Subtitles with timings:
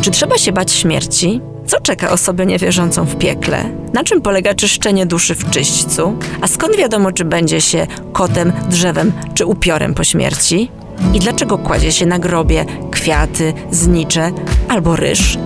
[0.00, 1.40] Czy trzeba się bać śmierci?
[1.66, 3.64] Co czeka osobę niewierzącą w piekle?
[3.92, 6.18] Na czym polega czyszczenie duszy w czyśćcu?
[6.40, 10.70] A skąd wiadomo, czy będzie się kotem, drzewem czy upiorem po śmierci?
[11.14, 14.32] I dlaczego kładzie się na grobie kwiaty, znicze
[14.68, 15.38] albo ryż?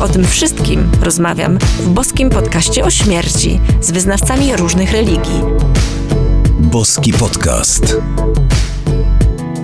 [0.00, 5.40] O tym wszystkim rozmawiam w boskim podcaście o śmierci z wyznawcami różnych religii.
[6.60, 7.96] Boski Podcast.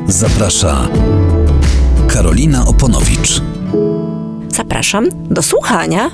[0.09, 0.89] Zaprasza
[2.12, 3.40] Karolina Oponowicz.
[4.48, 6.11] Zapraszam do słuchania.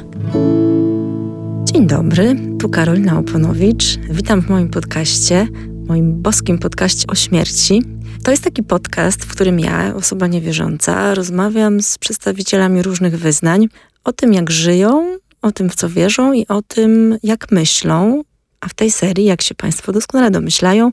[1.65, 3.85] Dzień dobry, tu Karolina Oponowicz.
[4.11, 5.49] Witam w moim podcaście,
[5.87, 7.83] moim boskim podcaście o śmierci.
[8.25, 13.69] To jest taki podcast, w którym ja, osoba niewierząca, rozmawiam z przedstawicielami różnych wyznań
[14.05, 18.23] o tym, jak żyją, o tym, w co wierzą i o tym, jak myślą.
[18.61, 20.91] A w tej serii, jak się Państwo doskonale domyślają,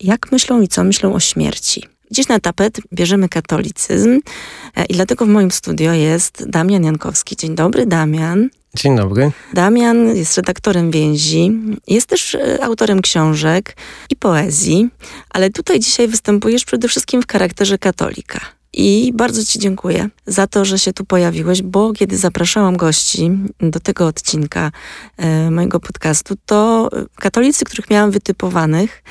[0.00, 1.93] jak myślą i co myślą o śmierci.
[2.10, 4.20] Dziś na tapet bierzemy katolicyzm
[4.76, 7.36] e, i dlatego w moim studio jest Damian Jankowski.
[7.36, 8.48] Dzień dobry, Damian.
[8.76, 9.32] Dzień dobry.
[9.52, 11.52] Damian jest redaktorem więzi,
[11.86, 13.76] jest też e, autorem książek
[14.10, 14.88] i poezji,
[15.30, 18.40] ale tutaj dzisiaj występujesz przede wszystkim w charakterze katolika.
[18.72, 23.80] I bardzo Ci dziękuję za to, że się tu pojawiłeś, bo kiedy zapraszałam gości do
[23.80, 24.70] tego odcinka
[25.16, 29.02] e, mojego podcastu, to katolicy, których miałam wytypowanych,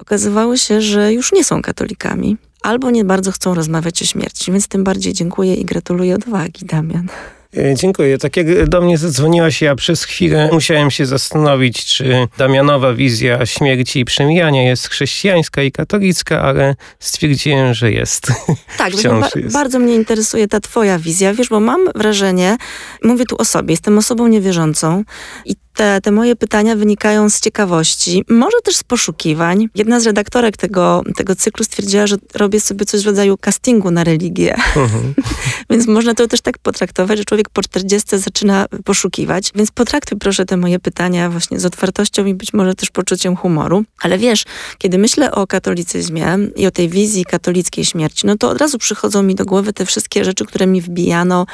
[0.00, 4.68] okazywało się, że już nie są katolikami albo nie bardzo chcą rozmawiać o śmierci, więc
[4.68, 7.08] tym bardziej dziękuję i gratuluję odwagi, Damian.
[7.56, 8.18] E, dziękuję.
[8.18, 14.00] Tak jak do mnie zadzwoniłaś, ja przez chwilę musiałem się zastanowić, czy Damianowa wizja śmierci
[14.00, 18.26] i przemijania jest chrześcijańska i katolicka, ale stwierdziłem, że jest.
[18.78, 19.52] Tak, ba jest.
[19.52, 22.56] bardzo mnie interesuje ta twoja wizja, wiesz, bo mam wrażenie,
[23.04, 25.04] mówię tu o sobie, jestem osobą niewierzącą
[25.44, 29.68] i te, te moje pytania wynikają z ciekawości, może też z poszukiwań.
[29.74, 34.04] Jedna z redaktorek tego, tego cyklu stwierdziła, że robię sobie coś w rodzaju castingu na
[34.04, 34.54] religię.
[34.76, 35.14] Mhm.
[35.70, 39.50] Więc można to też tak potraktować, że człowiek po 40 zaczyna poszukiwać.
[39.54, 43.84] Więc potraktuj proszę te moje pytania właśnie z otwartością i być może też poczuciem humoru.
[44.02, 44.44] Ale wiesz,
[44.78, 49.22] kiedy myślę o katolicyzmie i o tej wizji katolickiej śmierci, no to od razu przychodzą
[49.22, 51.46] mi do głowy te wszystkie rzeczy, które mi wbijano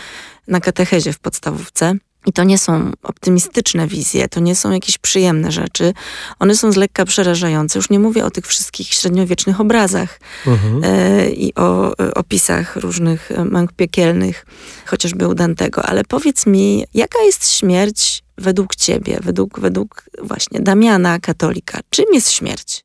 [0.48, 1.94] na katechezie w podstawówce.
[2.26, 5.92] I to nie są optymistyczne wizje, to nie są jakieś przyjemne rzeczy.
[6.38, 7.78] One są z lekka przerażające.
[7.78, 10.80] Już nie mówię o tych wszystkich średniowiecznych obrazach mhm.
[10.84, 14.46] e, i o e, opisach różnych e, męk piekielnych,
[14.86, 15.82] chociażby u Dantego.
[15.82, 21.80] Ale powiedz mi, jaka jest śmierć według ciebie, według, według właśnie Damiana, katolika?
[21.90, 22.84] Czym jest śmierć?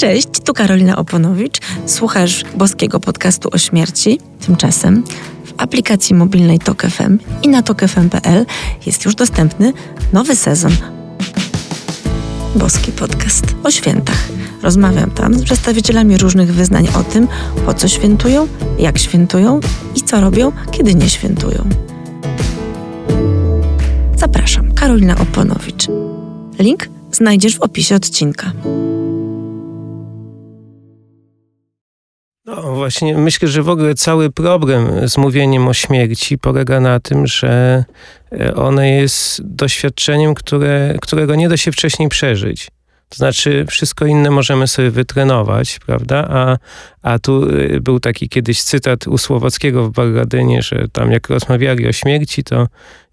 [0.00, 1.58] Cześć, tu Karolina Oponowicz.
[1.86, 4.20] Słuchasz boskiego podcastu o śmierci.
[4.46, 5.04] Tymczasem
[5.56, 8.46] aplikacji mobilnej TOK FM i na tokfm.pl
[8.86, 9.72] jest już dostępny
[10.12, 10.72] nowy sezon
[12.56, 14.28] Boski Podcast o świętach.
[14.62, 17.28] Rozmawiam tam z przedstawicielami różnych wyznań o tym,
[17.66, 19.60] po co świętują, jak świętują
[19.96, 21.68] i co robią, kiedy nie świętują.
[24.16, 25.86] Zapraszam, Karolina Oponowicz.
[26.58, 28.52] Link znajdziesz w opisie odcinka.
[32.46, 37.26] No właśnie, myślę, że w ogóle cały problem z mówieniem o śmierci polega na tym,
[37.26, 37.84] że
[38.32, 42.68] e, one jest doświadczeniem, które, którego nie da się wcześniej przeżyć.
[43.08, 46.28] To znaczy, wszystko inne możemy sobie wytrenować, prawda?
[46.30, 46.56] A,
[47.02, 51.88] a tu e, był taki kiedyś cytat u Słowackiego w Bargadynie, że tam jak rozmawiali
[51.88, 52.66] o śmierci, to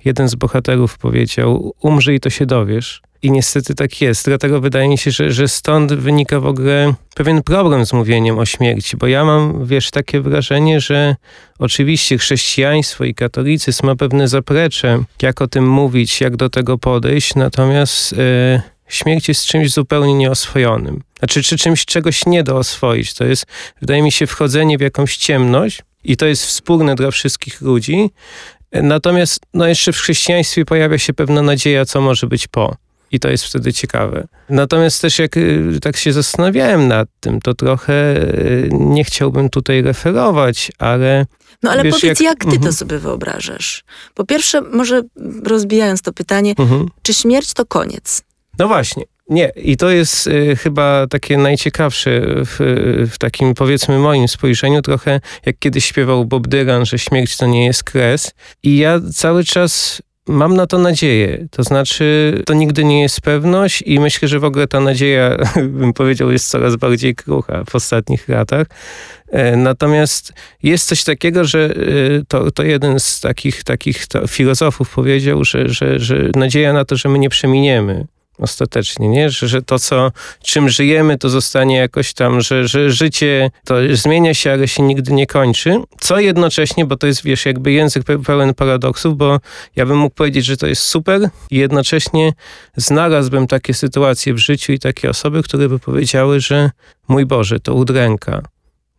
[0.06, 3.02] jeden z bohaterów powiedział: Umrzyj, to się dowiesz.
[3.22, 4.26] I niestety tak jest.
[4.26, 8.46] Dlatego wydaje mi się, że, że stąd wynika w ogóle pewien problem z mówieniem o
[8.46, 11.16] śmierci, bo ja mam, wiesz, takie wrażenie, że
[11.60, 17.36] oczywiście chrześcijaństwo i katolicyzm ma pewne zaplecze, jak o tym mówić, jak do tego podejść,
[17.36, 21.04] natomiast e, śmierć jest czymś zupełnie nieoswojonym.
[21.20, 23.14] Znaczy, czy czymś czegoś nie do oswoić.
[23.14, 23.46] To jest,
[23.82, 28.10] wydaje mi się, wchodzenie w jakąś ciemność i to jest wspólne dla wszystkich ludzi.
[28.72, 32.76] Natomiast no jeszcze w chrześcijaństwie pojawia się pewna nadzieja, co może być po.
[33.12, 34.28] I to jest wtedy ciekawe.
[34.50, 39.82] Natomiast też jak y, tak się zastanawiałem nad tym, to trochę y, nie chciałbym tutaj
[39.82, 41.26] referować, ale.
[41.64, 42.56] No ale wiesz, powiedz, jak, jak ty uh -huh.
[42.56, 42.74] to mhm.
[42.74, 43.84] sobie wyobrażasz?
[44.14, 45.02] Po pierwsze, może
[45.44, 46.82] rozbijając to pytanie, uh mhm.
[46.82, 46.90] -huh.
[47.02, 48.24] czy śmierć to koniec?
[48.60, 49.04] No właśnie.
[49.30, 52.58] Nie, i to jest y, chyba takie najciekawsze w,
[53.12, 57.66] w, takim powiedzmy moim spojrzeniu, trochę jak kiedyś śpiewał Bob Dylan, że śmierć to nie
[57.66, 58.32] jest kres.
[58.64, 61.48] I ja cały czas Mam na to nadzieję.
[61.52, 65.38] To znaczy, to nigdy nie jest pewność i myślę, że w ogóle ta nadzieja,
[65.80, 68.68] bym powiedział, jest coraz bardziej krucha w ostatnich latach.
[69.32, 70.34] E, natomiast
[70.64, 71.74] jest coś takiego, że e,
[72.28, 77.10] to, to jeden z takich, takich filozofów powiedział, że, że, że nadzieja na to, że
[77.10, 78.08] my nie przeminiemy,
[78.40, 79.30] ostatecznie, nie?
[79.30, 80.12] Że, że to, co,
[80.44, 85.14] czym żyjemy, to zostanie jakoś tam, że, że życie to zmienia się, ale się nigdy
[85.14, 85.82] nie kończy.
[86.00, 89.40] Co jednocześnie, bo to jest, wiesz, jakby język pełen paradoksów, bo
[89.76, 92.34] ja bym mógł powiedzieć, że to jest super i jednocześnie
[92.76, 96.72] znalazłbym takie sytuacje w życiu i takie osoby, które by powiedziały, że
[97.08, 98.42] mój Boże, to udręka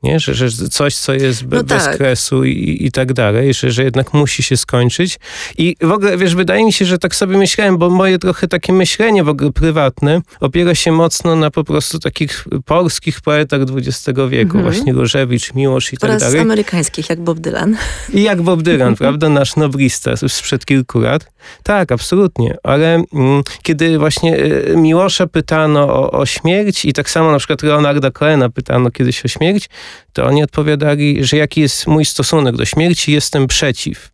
[0.02, 0.20] nie?
[0.20, 1.78] Że, że coś, co jest be, no tak.
[1.78, 5.18] bez kresu i, i tak dalej, że, że jednak musi się skończyć.
[5.58, 8.72] I w ogóle, wiesz, wydaje mi się, że tak sobie myślałem, bo moje trochę takie
[8.72, 14.56] myślenie w ogóle prywatne opiera się mocno na po prostu takich polskich poetach XX wieku,
[14.58, 14.62] mhm.
[14.62, 16.40] właśnie Różewicz, Miłosz i tak Oraz dalej.
[16.40, 17.76] amerykańskich, jak Bob Dylan.
[18.14, 19.28] I jak Bob Dylan, prawda?
[19.28, 21.37] Nasz noblista sprzed kilku lat.
[21.62, 22.56] Tak, absolutnie.
[22.62, 27.62] Ale mm, kiedy właśnie y, Miłosza pytano o, o śmierć i tak samo na przykład
[27.62, 29.68] Leonarda Coena pytano kiedyś o śmierć,
[30.12, 34.10] to oni odpowiadali, że jaki jest mój stosunek do śmierci, jestem przeciw.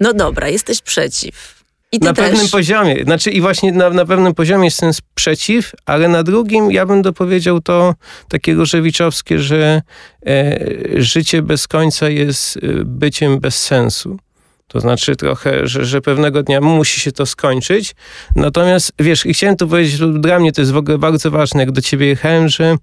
[0.00, 1.60] No dobra, jesteś przeciw.
[2.00, 2.30] na też.
[2.30, 3.04] pewnym poziomie.
[3.04, 7.60] Znaczy i właśnie na, na pewnym poziomie jestem przeciw, ale na drugim ja bym dopowiedział
[7.60, 7.94] to
[8.28, 9.82] takie różewiczowskie, że
[10.26, 10.58] e,
[10.96, 14.18] życie bez końca jest e, byciem bez sensu.
[14.72, 17.94] To znaczy trochę, że, że pewnego dnia musi się to skończyć.
[18.36, 21.72] Natomiast wiesz, i chciałem tu powiedzieć, dla mnie to jest w ogóle bardzo ważne, jak
[21.72, 22.76] do ciebie jechałem, że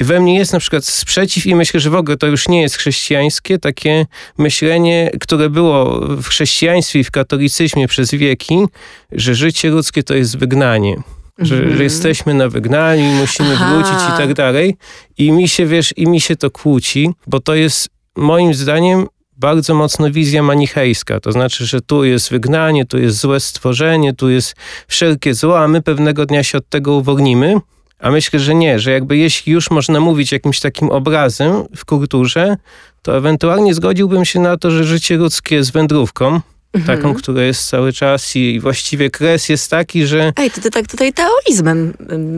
[0.00, 2.76] we mnie jest na przykład sprzeciw i myślę, że w ogóle to już nie jest
[2.76, 4.06] chrześcijańskie, takie
[4.38, 8.64] myślenie, które było w chrześcijaństwie i w katolicyzmie przez wieki,
[9.12, 10.96] że życie ludzkie to jest wygnanie.
[11.38, 11.82] Że, że, mhm.
[11.82, 13.74] jesteśmy na wygnaniu i musimy Aha.
[13.74, 14.76] wrócić i tak dalej.
[15.18, 19.06] I mi się, wiesz, i mi się to kłóci, bo to jest moim zdaniem
[19.40, 21.20] bardzo mocno wizja manichejska.
[21.20, 24.54] To znaczy, że tu jest wygnanie, tu jest złe stworzenie, tu jest
[24.88, 27.60] wszelkie zło, a my pewnego dnia się od tego uwolnimy
[28.00, 32.56] a myślę, że nie, że jakby jeśli już można mówić jakimś takim obrazem w kulturze,
[33.02, 36.40] to ewentualnie zgodziłbym się na to, że życie ludzkie jest wędrówką,
[36.72, 36.98] mhm.
[36.98, 40.32] taką, która jest cały czas i właściwie kres jest taki, że...
[40.36, 41.92] Ej, to ty tak tutaj taoizmem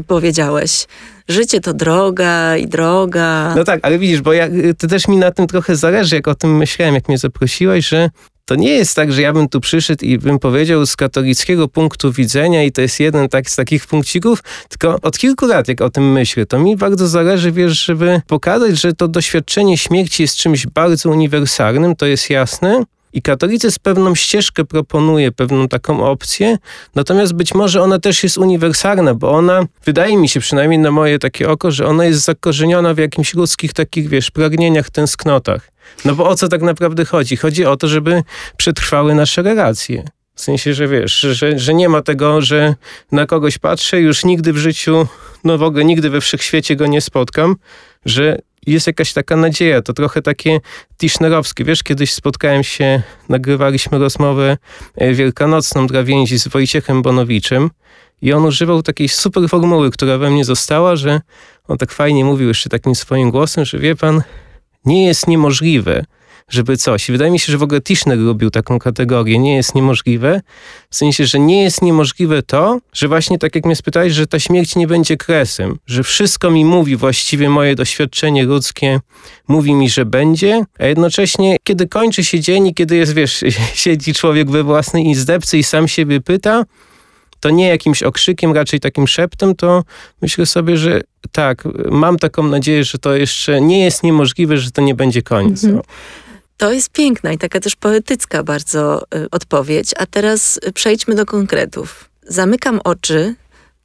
[0.06, 0.86] powiedziałeś.
[1.28, 3.54] Życie to droga i droga.
[3.56, 4.48] No tak, ale widzisz, bo ja,
[4.78, 8.10] to też mi na tym trochę zależy, jak o tym myślałem, jak mnie zaprosiłaś, że
[8.44, 12.12] to nie jest tak, że ja bym tu przyszedł i bym powiedział z katolickiego punktu
[12.12, 15.90] widzenia i to jest jeden tak, z takich punkcików, tylko od kilku lat, jak o
[15.90, 20.66] tym myślę, to mi bardzo zależy, wiesz, żeby pokazać, że to doświadczenie śmierci jest czymś
[20.66, 22.82] bardzo uniwersalnym, to jest jasne,
[23.12, 26.58] i katolicyzm pewną ścieżkę proponuje, pewną taką opcję,
[26.94, 31.18] natomiast być może ona też jest uniwersalna, bo ona, wydaje mi się przynajmniej na moje
[31.18, 35.72] takie oko, że ona jest zakorzeniona w jakimś ludzkich takich, wiesz, pragnieniach, tęsknotach.
[36.04, 37.36] No bo o co tak naprawdę chodzi?
[37.36, 38.22] Chodzi o to, żeby
[38.56, 40.04] przetrwały nasze relacje.
[40.34, 42.74] W sensie, że wiesz, że, że nie ma tego, że
[43.12, 45.06] na kogoś patrzę, już nigdy w życiu,
[45.44, 47.56] no w ogóle nigdy we wszechświecie go nie spotkam,
[48.06, 49.82] że jest jakaś taka nadzieja.
[49.82, 50.60] To trochę takie
[51.00, 51.64] tischnerowskie.
[51.64, 54.56] Wiesz, kiedyś spotkałem się, nagrywaliśmy rozmowę
[54.96, 57.70] e, wielkanocną dla więzi z Wojciechem Bonowiczem
[58.22, 61.20] i on używał takiej super formuły, która we mnie została, że
[61.68, 64.22] on tak fajnie mówił jeszcze takim swoim głosem, że wie pan,
[64.84, 66.04] nie jest niemożliwe,
[66.52, 67.08] żeby coś.
[67.08, 69.38] I wydaje mi się, że w ogóle Tischner robił taką kategorię.
[69.38, 70.40] Nie jest niemożliwe.
[70.90, 74.38] W sensie, że nie jest niemożliwe to, że właśnie tak jak mnie spytałeś, że ta
[74.38, 75.78] śmierć nie będzie kresem.
[75.86, 79.00] Że wszystko mi mówi właściwie moje doświadczenie ludzkie,
[79.48, 83.44] mówi mi, że będzie, a jednocześnie kiedy kończy się dzień i kiedy jest, wiesz,
[83.74, 86.64] siedzi człowiek we własnej izdebce i sam siebie pyta,
[87.40, 89.84] to nie jakimś okrzykiem, raczej takim szeptem, to
[90.22, 91.00] myślę sobie, że
[91.32, 95.64] tak, mam taką nadzieję, że to jeszcze nie jest niemożliwe, że to nie będzie koniec.
[95.64, 95.82] Mhm.
[96.62, 99.90] To jest piękna i taka też poetycka bardzo y, odpowiedź.
[99.98, 102.10] A teraz przejdźmy do konkretów.
[102.22, 103.34] Zamykam oczy,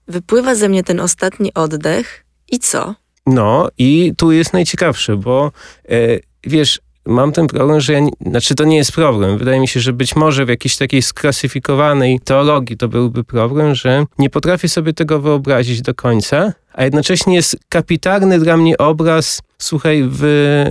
[0.08, 2.96] wypływa ze mnie ten ostatni oddech i co?
[3.28, 5.52] No i tu jest najciekawsze, bo
[5.90, 5.98] e,
[6.44, 9.38] wiesz, mam ten problem, że ja, znaczy to nie jest problem.
[9.38, 14.06] Wydaje mi się, że być może w jakiejś takiej sklasyfikowanej teologii to byłby problem, że
[14.20, 20.04] nie potrafię sobie tego wyobrazić do końca, a jednocześnie jest kapitalny dla mnie obraz słuchaj,
[20.12, 20.22] w,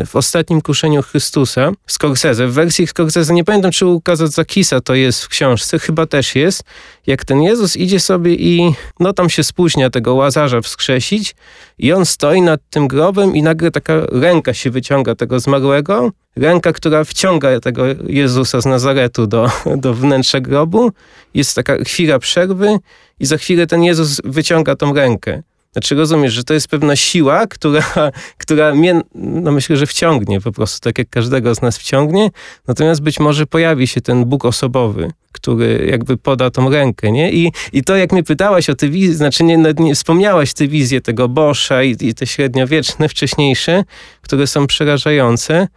[0.06, 5.22] w ostatnim kuszeniu Chrystusa Scorsese, w wersji Scorsese, nie pamiętam czy u Kazadzakisa to jest
[5.22, 6.62] w książce, chyba też jest,
[7.06, 11.34] jak ten Jezus idzie sobie i no tam się spóźnia tego Łazarza wskrzesić
[11.78, 16.72] i on stoi nad tym grobem i nagle taka ręka się wyciąga tego zmarłego, ręka,
[16.72, 20.92] która wciąga tego Jezusa z Nazaretu do, do wnętrza grobu,
[21.34, 22.78] jest taka chwila przerwy
[23.20, 25.42] i za chwilę ten Jezus wyciąga tą rękę.
[25.76, 27.82] Znaczy rozumiesz, że to jest pewna siła, która,
[28.42, 32.30] która mnie, no myślę, że wciągnie po prostu, tak jak każdego z nas wciągnie,
[32.68, 37.32] natomiast być może pojawi się ten Bóg osobowy, który jakby poda tą rękę, nie?
[37.32, 41.00] I, i to, jak mnie pytałaś o te wizje, znaczy nie, nie wspomniałaś te wizje
[41.00, 43.84] tego Boscha i, i te średniowieczne, wcześniejsze,
[44.22, 45.68] które są przerażające,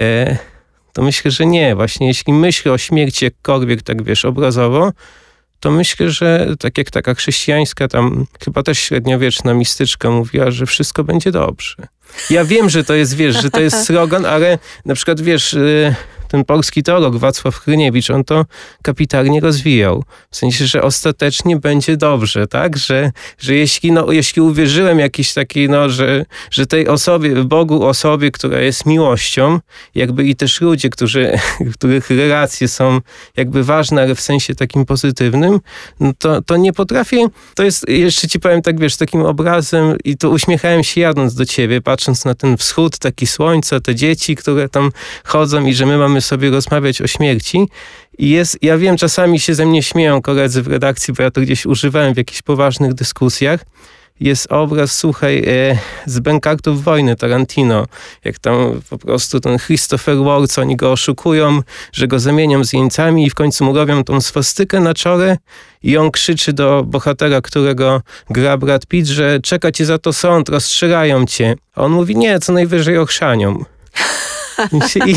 [0.00, 0.36] e,
[0.92, 1.74] to myślę, że nie.
[1.74, 4.92] Właśnie jeśli myślę o śmierci jakkolwiek, tak wiesz, obrazowo,
[5.60, 11.04] to myślę, że tak jak taka chrześcijańska, tam chyba też średniowieczna mistyczka mówiła, że wszystko
[11.04, 11.76] będzie dobrze.
[12.30, 15.94] Ja wiem, że to jest, wiesz, że to jest slogan, ale na przykład, wiesz, y,
[16.34, 18.44] ten polski teolog Wacław Hryniewicz, on to
[18.82, 20.04] kapitalnie rozwijał.
[20.30, 22.76] W sensie, że ostatecznie będzie dobrze, tak?
[22.76, 28.30] Że, że jeśli, no, jeśli uwierzyłem jakiś taki, no, że, że tej osobie, Bogu osobie,
[28.30, 29.60] która jest miłością,
[29.94, 31.38] jakby i też ludzie, którzy,
[31.74, 33.00] których relacje są
[33.36, 35.60] jakby ważne, ale w sensie takim pozytywnym,
[36.00, 40.16] no to, to nie potrafię, to jest, jeszcze ci powiem tak, wiesz, takim obrazem i
[40.16, 44.68] to uśmiechałem się jadąc do ciebie, patrząc na ten wschód, taki słońce, te dzieci, które
[44.68, 44.90] tam
[45.24, 47.68] chodzą i że my mamy sobie rozmawiać o śmierci.
[48.18, 51.40] I jest, ja wiem, czasami się ze mnie śmieją koledzy w redakcji, bo ja to
[51.40, 53.64] gdzieś używałem w jakichś poważnych dyskusjach.
[54.20, 57.86] Jest obraz, słuchaj, e, z Bękartów Wojny Tarantino,
[58.24, 61.60] jak tam po prostu ten Christopher Waltz, oni go oszukują,
[61.92, 65.38] że go zamienią z jeńcami i w końcu mu robią tą swastykę na czole
[65.82, 70.48] i on krzyczy do bohatera, którego gra Brad Pitt, że czeka cię za to sąd,
[70.48, 71.54] rozstrzelają cię.
[71.74, 73.64] A on mówi, nie, co najwyżej ochrzanią.
[74.72, 75.14] I, i,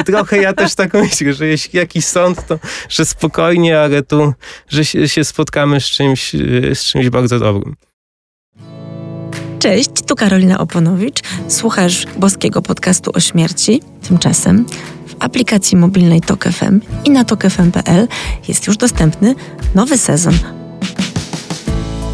[0.00, 4.32] I, trochę ja też tak myślę, że jeśli jakiś sąd, to że spokojnie, ale tu,
[4.68, 6.32] że się, się spotkamy z czymś,
[6.74, 7.76] z czymś bardzo dobrym.
[9.58, 11.20] Cześć, tu Karolina Oponowicz.
[11.48, 13.82] Słuchasz boskiego podcastu o śmierci.
[14.08, 14.66] Tymczasem
[15.06, 18.08] w aplikacji mobilnej Tok FM i na tokefm.pl
[18.48, 19.34] jest już dostępny
[19.74, 20.57] nowy sezon.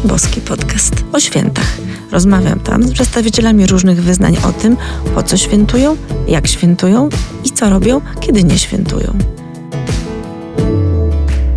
[0.07, 1.77] Boski podcast o świętach
[2.11, 4.77] Rozmawiam tam z przedstawicielami różnych wyznań o tym,
[5.15, 5.97] po co świętują,
[6.27, 7.09] jak świętują
[7.45, 9.17] i co robią, kiedy nie świętują.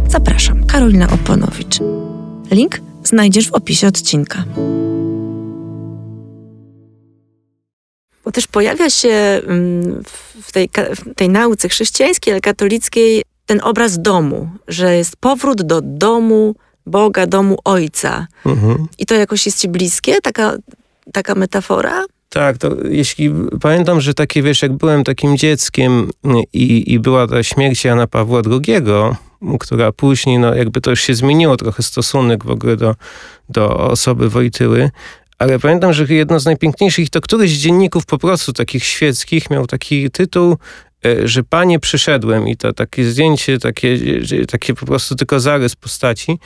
[0.09, 1.78] Zapraszam, Karolina Oponowicz.
[2.50, 4.45] Link znajdziesz w opisie odcinka.
[8.25, 10.02] Bo też pojawia się mm,
[10.43, 15.81] w tej, w tej nauce chrześcijańskiej, ale katolickiej ten obraz domu, że jest powrót do
[15.81, 16.55] domu,
[16.88, 18.26] Boga, domu Ojca.
[18.47, 18.87] Mhm.
[18.99, 20.52] I to jakoś jest ci bliskie, taka,
[21.12, 22.04] taka metafora?
[22.28, 23.30] Tak, to jeśli
[23.61, 26.11] pamiętam, że takie, wiesz, jak byłem takim dzieckiem
[26.52, 28.83] i, i była ta śmierć Jana Pawła II,
[29.61, 32.95] która później, no jakby to już się zmieniło trochę stosunek w ogóle do,
[33.49, 34.90] do osoby Wojtyły,
[35.38, 39.66] ale pamiętam, że jedno z najpiękniejszych, to któryś z dzienników po prostu takich świeckich miał
[39.66, 40.57] taki tytuł
[41.07, 43.99] E, że panie przyszedłem i to takie zdjęcie, takie,
[44.49, 46.38] takie po prostu tylko zarys postaci.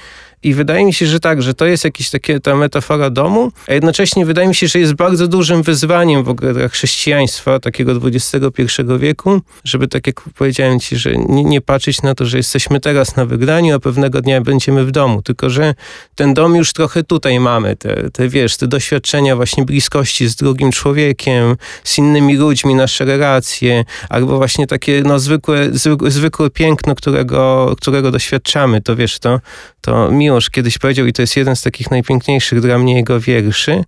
[0.42, 3.75] I wydaje mi się, że tak, że to jest jakaś takie ta metafora domu, a
[3.75, 8.64] jednocześnie wydaje mi się, że jest bardzo dużym wyzwaniem w ogóle dla chrześcijaństwa takiego XXI
[8.99, 13.16] wieku, żeby tak jak powiedziałem ci, że nie, nie patrzeć na to, że jesteśmy teraz
[13.16, 15.75] na wygraniu, a pewnego dnia będziemy w domu, tylko że
[16.14, 20.72] ten dom już trochę tutaj mamy, te, te wiesz, te doświadczenia właśnie bliskości z drugim
[20.72, 27.75] człowiekiem, z innymi ludźmi, nasze relacje, albo właśnie takie no, zwykłe, zwykłe, zwykłe piękno, którego,
[27.80, 29.40] którego doświadczamy, to wiesz, to,
[29.80, 33.84] to Miłosz kiedyś powiedział, i to jest jeden z takich najpiękniejszych dla mnie jego wierszy,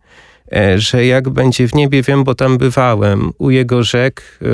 [0.52, 4.46] e, że jak będzie w niebie, wiem, bo tam bywałem, u jego rzek, e,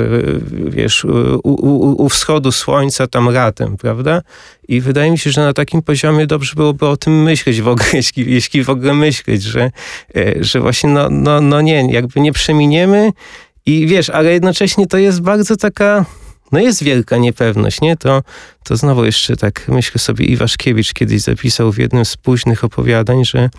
[0.69, 4.21] wiesz, u, u, u wschodu słońca tam ratem, prawda?
[4.67, 7.89] I wydaje mi się, że na takim poziomie dobrze byłoby o tym myśleć w ogóle,
[7.93, 9.71] jeśli, jeśli w ogóle myśleć, że,
[10.15, 13.11] e, że właśnie no, no, no nie, jakby nie przeminiemy
[13.65, 16.05] i wiesz, ale jednocześnie to jest bardzo taka
[16.51, 17.97] no jest wielka niepewność, nie?
[17.97, 18.21] To,
[18.63, 23.49] to znowu jeszcze tak myślę sobie Iwaszkiewicz kiedyś zapisał w jednym z późnych opowiadań, że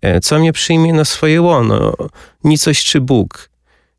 [0.00, 1.94] e, co mnie przyjmie na swoje łono,
[2.44, 3.50] nicość czy Bóg.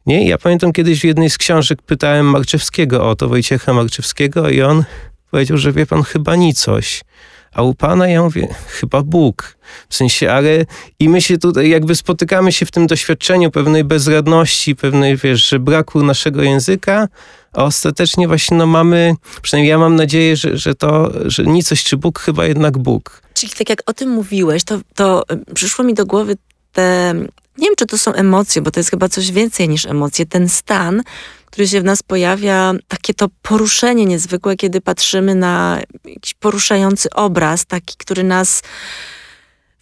[0.05, 0.27] Nie?
[0.27, 4.83] Ja pamiętam kiedyś w jednej z książek pytałem Marczewskiego o to, Wojciecha Marczewskiego i on
[5.31, 7.03] powiedział, że wie pan chyba nicość.
[7.53, 9.57] A u Pana ja mówię, chyba Bóg.
[9.89, 10.65] W sensie, ale
[10.99, 15.59] i my się tutaj jakby spotykamy się w tym doświadczeniu pewnej bezradności, pewnej, wiesz, że
[15.59, 17.07] braku naszego języka,
[17.53, 21.97] a ostatecznie właśnie no mamy, przynajmniej ja mam nadzieję, że, że to, że nicość czy
[21.97, 23.21] Bóg, chyba jednak Bóg.
[23.33, 26.37] Czyli tak jak o tym mówiłeś, to, to przyszło mi do głowy
[26.71, 27.13] te,
[27.57, 30.49] nie wiem czy to są emocje, bo to jest chyba coś więcej niż emocje, ten
[30.49, 31.03] stan,
[31.45, 37.65] który się w nas pojawia, takie to poruszenie niezwykłe, kiedy patrzymy na jakiś poruszający obraz,
[37.65, 38.61] taki, który nas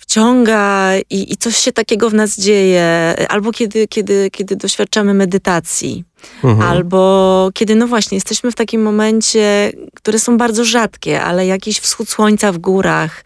[0.09, 6.03] wciąga i, i coś się takiego w nas dzieje, albo kiedy, kiedy, kiedy doświadczamy medytacji,
[6.43, 6.69] mhm.
[6.69, 12.09] albo kiedy, no właśnie, jesteśmy w takim momencie, które są bardzo rzadkie, ale jakiś wschód
[12.09, 13.23] słońca w górach,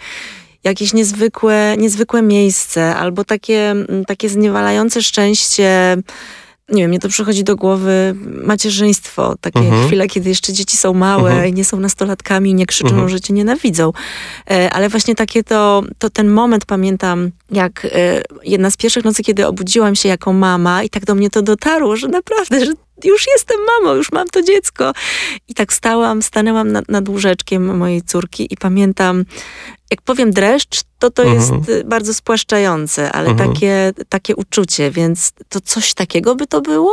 [0.63, 3.75] jakieś niezwykłe, niezwykłe miejsce, albo takie,
[4.07, 5.97] takie zniewalające szczęście
[6.69, 9.87] nie wiem, mnie to przychodzi do głowy macierzyństwo, takie mhm.
[9.87, 11.49] chwile, kiedy jeszcze dzieci są małe mhm.
[11.49, 13.09] i nie są nastolatkami i nie krzyczą, mhm.
[13.09, 13.91] że cię nienawidzą.
[14.51, 19.23] E, ale właśnie takie to, to ten moment pamiętam, jak e, jedna z pierwszych nocy,
[19.23, 23.25] kiedy obudziłam się jako mama i tak do mnie to dotarło, że naprawdę, że już
[23.27, 24.93] jestem mamą, już mam to dziecko.
[25.47, 29.25] I tak stałam, stanęłam nad, nad łóżeczkiem mojej córki i pamiętam,
[29.93, 31.41] jak powiem dreszcz, to to mhm.
[31.41, 33.49] jest y, bardzo spłaszczające, ale mhm.
[33.49, 36.91] takie, takie uczucie, więc to coś takiego by to było?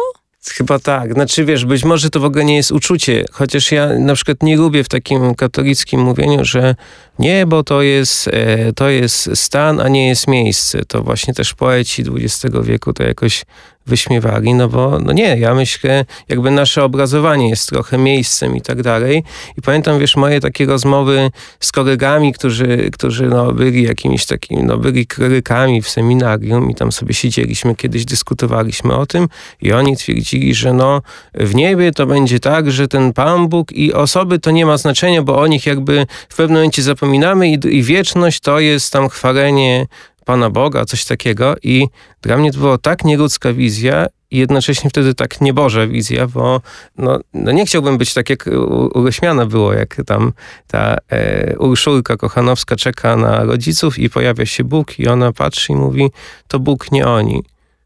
[0.49, 1.13] Chyba tak.
[1.13, 4.57] Znaczy wiesz, być może to w ogóle nie jest uczucie, chociaż ja na przykład nie
[4.57, 6.75] lubię w takim katolickim mówieniu, że
[7.19, 10.85] nie, bo to jest, e, to jest stan, a nie jest miejsce.
[10.85, 13.45] To właśnie też poeci XX wieku to jakoś
[13.91, 18.83] wyśmiewali, no bo no nie, ja myślę, jakby nasze obrazowanie jest trochę miejscem i tak
[18.83, 19.25] dalej.
[19.59, 21.31] I pamiętam, wiesz, moje takie rozmowy
[21.61, 26.93] z kolegami, którzy, którzy no, byli jakimiś takimi, no byli klerykami w seminarium i tam
[26.93, 29.29] sobie siedzieliśmy, kiedyś dyskutowaliśmy o tym
[29.63, 31.03] i oni twierdzili, że no
[31.35, 35.23] w niebie to będzie tak, że ten Pan Bóg i osoby to nie ma znaczenia,
[35.23, 39.87] bo o nich jakby w pewnym momencie zapominamy i, i wieczność to jest tam chwalenie
[40.31, 41.55] Pana Boga, coś takiego.
[41.63, 41.87] I
[42.23, 46.61] dla mnie to była tak nieludzka wizja i jednocześnie wtedy tak nieboża wizja, bo
[46.99, 48.51] no, no nie chciałbym być tak jak
[48.95, 50.33] uleśmiana było, jak tam
[50.67, 55.77] ta e, Urszulka Kochanowska czeka na rodziców i pojawia się Bóg i ona patrzy i
[55.77, 56.11] mówi,
[56.49, 57.43] to Bóg nie oni.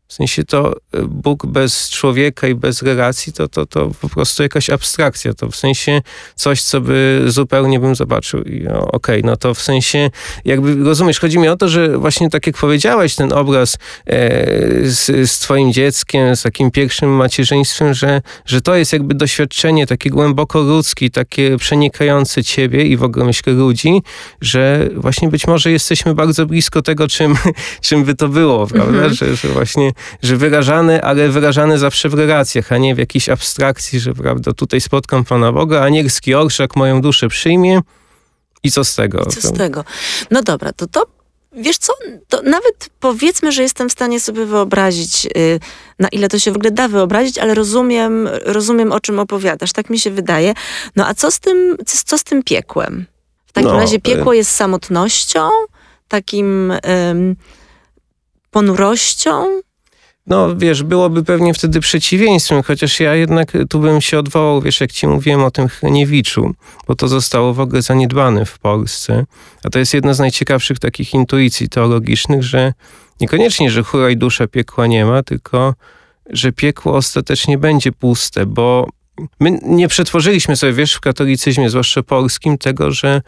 [0.08, 4.42] W sensie to e, Bóg bez człowieka i bez relacji to, to, to po prostu
[4.42, 5.34] jakaś abstrakcja.
[5.34, 6.02] To w sensie
[6.34, 8.42] coś, co by zupełnie bym zobaczył.
[8.42, 10.10] I no, okej, okay, no to w sensie
[10.44, 13.78] jakby rozumiesz, chodzi mi o to, że właśnie tak jak powiedziałeś, ten obraz e,
[14.82, 20.10] z, z twoim dzieckiem, z takim pierwszym macierzyństwem, że, że to jest jakby doświadczenie takie
[20.10, 24.02] głęboko ludzkie, takie przenikające ciebie i w ogóle myślę ludzi,
[24.40, 27.34] że właśnie być może jesteśmy bardzo blisko tego, czym,
[27.86, 28.92] czym by to było, prawda?
[28.92, 29.14] Mhm.
[29.14, 29.92] Że, że właśnie
[30.22, 34.80] że wyrażane, ale wyrażane zawsze w relacjach, a nie w jakiejś abstrakcji, że prawda, tutaj
[34.80, 37.80] spotkam Pana Boga, anielski orszak moją duszę przyjmie
[38.62, 39.22] i co z tego?
[39.22, 39.84] I co z tego?
[40.30, 41.06] No dobra, to to
[41.56, 41.92] Wiesz co,
[42.28, 45.60] to nawet powiedzmy, że jestem w stanie sobie wyobrazić, yy,
[45.98, 49.90] na ile to się w ogóle da wyobrazić, ale rozumiem, rozumiem o czym opowiadasz, tak
[49.90, 50.54] mi się wydaje.
[50.96, 53.06] No a co z tym, co, z tym piekłem?
[53.46, 55.48] W takim no, razie piekło y- jest samotnością,
[56.08, 56.72] takim
[58.50, 59.60] ponurością?
[60.26, 64.92] No wiesz, byłoby pewnie wtedy przeciwieństwem, chociaż ja jednak tu bym się odwołał, wiesz, jak
[64.92, 66.54] ci mówiłem o tym Chniewiczu,
[66.86, 69.24] bo to zostało w ogóle zaniedbane w Polsce.
[69.64, 72.72] A to jest jedna z najciekawszych takich intuicji teologicznych, że
[73.20, 75.74] niekoniecznie, że chóra i dusza piekła nie ma, tylko
[76.30, 78.88] że piekło ostatecznie będzie puste, bo
[79.40, 83.22] My nie przetworzyliśmy sobie, wiesz, w katolicyzmie, zwłaszcza polskim, tego, że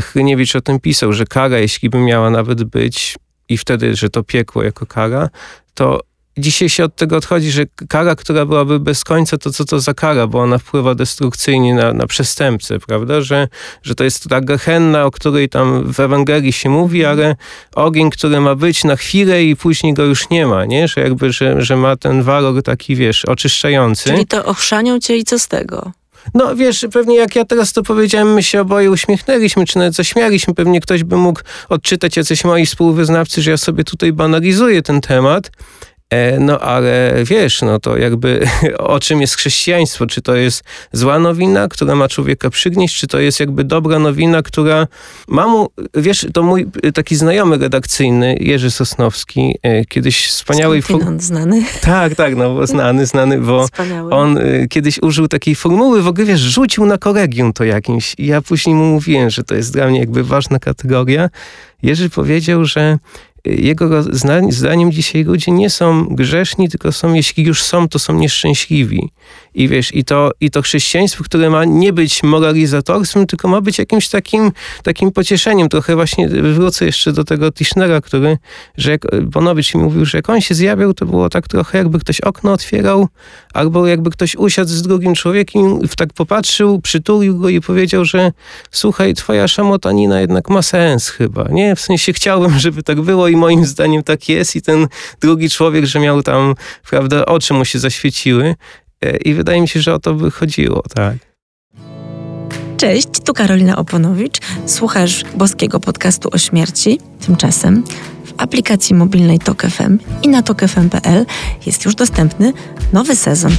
[0.00, 3.16] Chryniewicz o tym pisał, że kara, jeśli by miała nawet być,
[3.48, 5.28] i wtedy, że to piekło jako kara,
[5.74, 6.00] to
[6.40, 9.94] dzisiaj się od tego odchodzi, że kara, która byłaby bez końca, to co to za
[9.94, 13.20] kara, bo ona wpływa destrukcyjnie na, na przestępcę, prawda?
[13.20, 13.48] Że,
[13.82, 17.36] że to jest ta gehenna, o której tam w Ewangelii się mówi, ale
[17.74, 20.88] ogień, który ma być na chwilę i później go już nie ma, nie?
[20.88, 24.10] Że jakby, że, że ma ten walor taki, wiesz, oczyszczający.
[24.10, 25.92] Czyli to ochrzanią cię i co z tego?
[26.34, 30.54] No wiesz, pewnie jak ja teraz to powiedziałem, my się oboje uśmiechnęliśmy, czy nawet zaśmialiśmy.
[30.54, 35.50] Pewnie ktoś by mógł odczytać jacyś moi współwyznawcy, że ja sobie tutaj banalizuję ten temat.
[36.10, 38.46] E, no ale wiesz, no to jakby
[38.78, 40.06] o czym jest chrześcijaństwo?
[40.06, 44.42] Czy to jest zła nowina, która ma człowieka przygnieść, czy to jest jakby dobra nowina,
[44.42, 44.86] która
[45.28, 50.82] ma mu, wiesz, to mój taki znajomy redakcyjny, Jerzy Sosnowski, e, kiedyś wspaniały...
[50.82, 51.62] Skąd znany?
[51.80, 54.12] Tak, tak, no bo znany, znany, bo Wspaniały.
[54.12, 58.26] on e, kiedyś użył takiej formuły, w ogóle wiesz, rzucił na kolegium to jakimś i
[58.26, 61.30] ja później mu mówiłem, że to jest dla mnie jakby ważna kategoria.
[61.82, 62.98] Jerzy powiedział, że
[63.44, 64.02] jego
[64.50, 69.08] zdaniem dzisiaj ludzie nie są grzeszni, tylko są, jeśli już są, to są nieszczęśliwi.
[69.54, 73.78] I wiesz, i to, i to chrześcijaństwo, które ma nie być moralizatorstwem, tylko ma być
[73.78, 75.68] jakimś takim, takim pocieszeniem.
[75.68, 78.38] Trochę właśnie wrócę jeszcze do tego Tischnera, który,
[78.76, 82.20] że jak Bonowicz mówił, że jak on się zjawiał, to było tak trochę jakby ktoś
[82.20, 83.08] okno otwierał,
[83.54, 88.32] albo jakby ktoś usiadł z drugim człowiekiem, tak popatrzył, przytulił go i powiedział, że
[88.70, 91.76] słuchaj, twoja szamotanina jednak ma sens chyba, nie?
[91.76, 94.86] W sensie chciałbym, żeby tak było i moim zdaniem tak jest i ten
[95.20, 96.54] drugi człowiek, że miał tam,
[96.90, 98.54] prawda, oczy mu się zaświeciły
[99.24, 101.16] i wydaje mi się, że o to by chodziło, tak.
[102.76, 104.38] Cześć, tu Karolina Oponowicz.
[104.66, 107.00] Słuchasz boskiego podcastu o śmierci.
[107.26, 107.84] Tymczasem
[108.24, 111.26] w aplikacji mobilnej TOK FM i na tokfm.pl
[111.66, 112.52] jest już dostępny
[112.92, 113.52] nowy sezon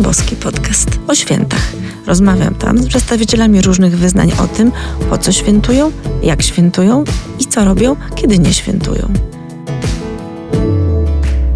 [0.00, 1.72] Boski Podcast o świętach.
[2.06, 4.72] Rozmawiam tam z przedstawicielami różnych wyznań o tym,
[5.10, 7.04] po co świętują, jak świętują
[7.38, 9.12] i co robią, kiedy nie świętują.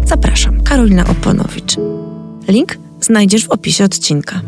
[0.05, 1.88] Zapraszam, Karolina Oponowicz.
[2.49, 4.41] Link znajdziesz w opisie odcinka.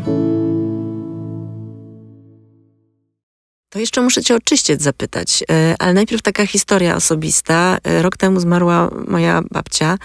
[3.68, 7.78] To jeszcze muszę Cię o czyściec zapytać, e, ale najpierw taka historia osobista.
[7.84, 9.98] E, rok temu zmarła moja babcia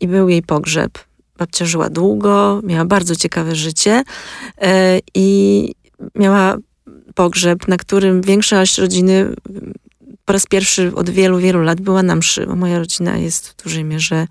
[0.00, 0.98] i był jej pogrzeb
[1.38, 4.02] babcia żyła długo, miała bardzo ciekawe życie
[4.60, 5.70] e, i
[6.14, 6.56] miała
[7.14, 9.34] pogrzeb, na którym większość rodziny
[10.24, 13.62] po raz pierwszy od wielu, wielu lat była na mszy, bo moja rodzina jest w
[13.62, 14.26] dużej mierze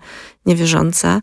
[0.46, 1.20] niewierząca.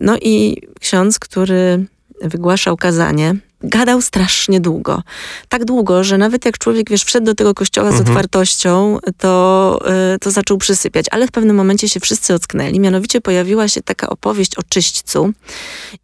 [0.00, 1.86] No i ksiądz, który
[2.22, 5.02] wygłaszał kazanie, gadał strasznie długo.
[5.48, 8.10] Tak długo, że nawet jak człowiek, wiesz, wszedł do tego kościoła z mhm.
[8.10, 9.78] otwartością, to,
[10.14, 11.06] y, to zaczął przysypiać.
[11.10, 12.80] Ale w pewnym momencie się wszyscy ocknęli.
[12.80, 15.32] Mianowicie pojawiła się taka opowieść o czyśćcu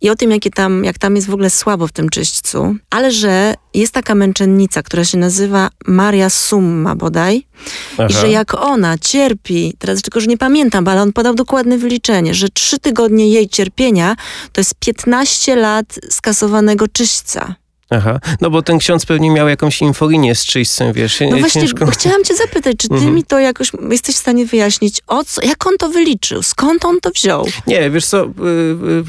[0.00, 2.76] i o tym, jakie tam, jak tam jest w ogóle słabo w tym czyśćcu.
[2.90, 7.46] Ale że jest taka męczennica, która się nazywa Maria Summa bodaj.
[7.92, 8.06] Aha.
[8.10, 12.34] I że jak ona cierpi, teraz tylko, że nie pamiętam, ale on podał dokładne wyliczenie,
[12.34, 14.16] że trzy tygodnie jej cierpienia
[14.52, 17.54] to jest 15 lat skasowanego czyśćca.
[17.90, 21.20] Aha, no bo ten ksiądz pewnie miał jakąś infolinię z czyśćcem, wiesz.
[21.31, 21.87] No właśnie, ciężko...
[21.87, 23.14] chciałam cię zapytać, czy ty mhm.
[23.14, 27.00] mi to jakoś jesteś w stanie wyjaśnić, o co, jak on to wyliczył, skąd on
[27.00, 27.46] to wziął?
[27.66, 28.29] Nie, wiesz co, y,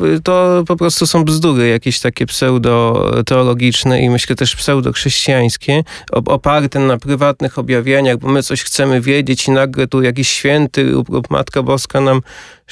[0.04, 6.80] y, y, to po prostu są bzdury jakieś takie pseudo-teologiczne i myślę też pseudo-chrześcijańskie, oparte
[6.80, 11.30] na prywatnych objawieniach, bo my coś chcemy wiedzieć i nagle tu jakiś święty lub, lub
[11.30, 12.22] Matka Boska nam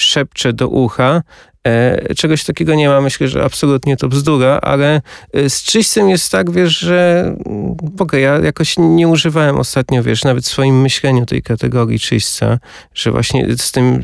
[0.02, 1.22] szepcze do ucha,
[1.68, 3.02] E, czegoś takiego nie ma.
[3.02, 5.02] Myślę, że absolutnie to bzdura, ale
[5.34, 10.04] e, z czyśćcem jest tak, wiesz, że mm, w ogóle ja jakoś nie używałem ostatnio,
[10.04, 12.60] wiesz, nawet w swoim myśleniu tej kategorii czyśćca,
[12.94, 14.04] że właśnie z tym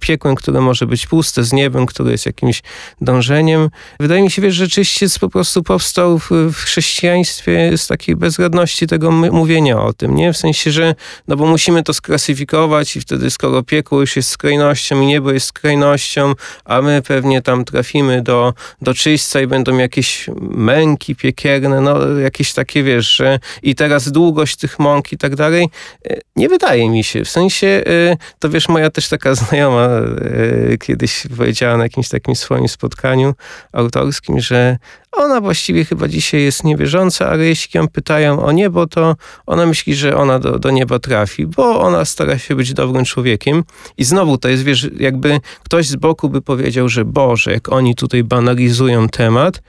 [0.00, 2.62] piekłem, które może być puste, z niebem, które jest jakimś
[3.00, 3.68] dążeniem.
[4.00, 8.86] Wydaje mi się, wiesz, że czyściec po prostu powstał w, w chrześcijaństwie z takiej bezradności
[8.86, 10.32] tego mówienia o tym, nie?
[10.32, 10.94] W sensie, że
[11.28, 15.46] no bo musimy to sklasyfikować i wtedy skoro piekło już jest skrajnością i niebo jest
[15.46, 21.80] skrajnością, a my my pewnie tam trafimy do, do czyśćca i będą jakieś męki piekierne,
[21.80, 25.68] no jakieś takie, wiesz, że i teraz długość tych mąk i tak dalej.
[26.10, 27.24] E, nie wydaje mi się.
[27.24, 32.36] W sensie, e, to wiesz, moja też taka znajoma e, kiedyś powiedziała na jakimś takim
[32.36, 33.34] swoim spotkaniu
[33.72, 34.78] autorskim, że
[35.12, 39.16] ona właściwie chyba dzisiaj jest niewierząca, ale jeśli ją pytają o niebo, to
[39.46, 43.64] ona myśli, że ona do, do nieba trafi, bo ona stara się być dobrym człowiekiem.
[43.98, 45.21] I znowu to jest, wiesz, jakby
[45.64, 49.62] ktoś z boku by powiedział, że Boże, jak oni tutaj banalizują temat,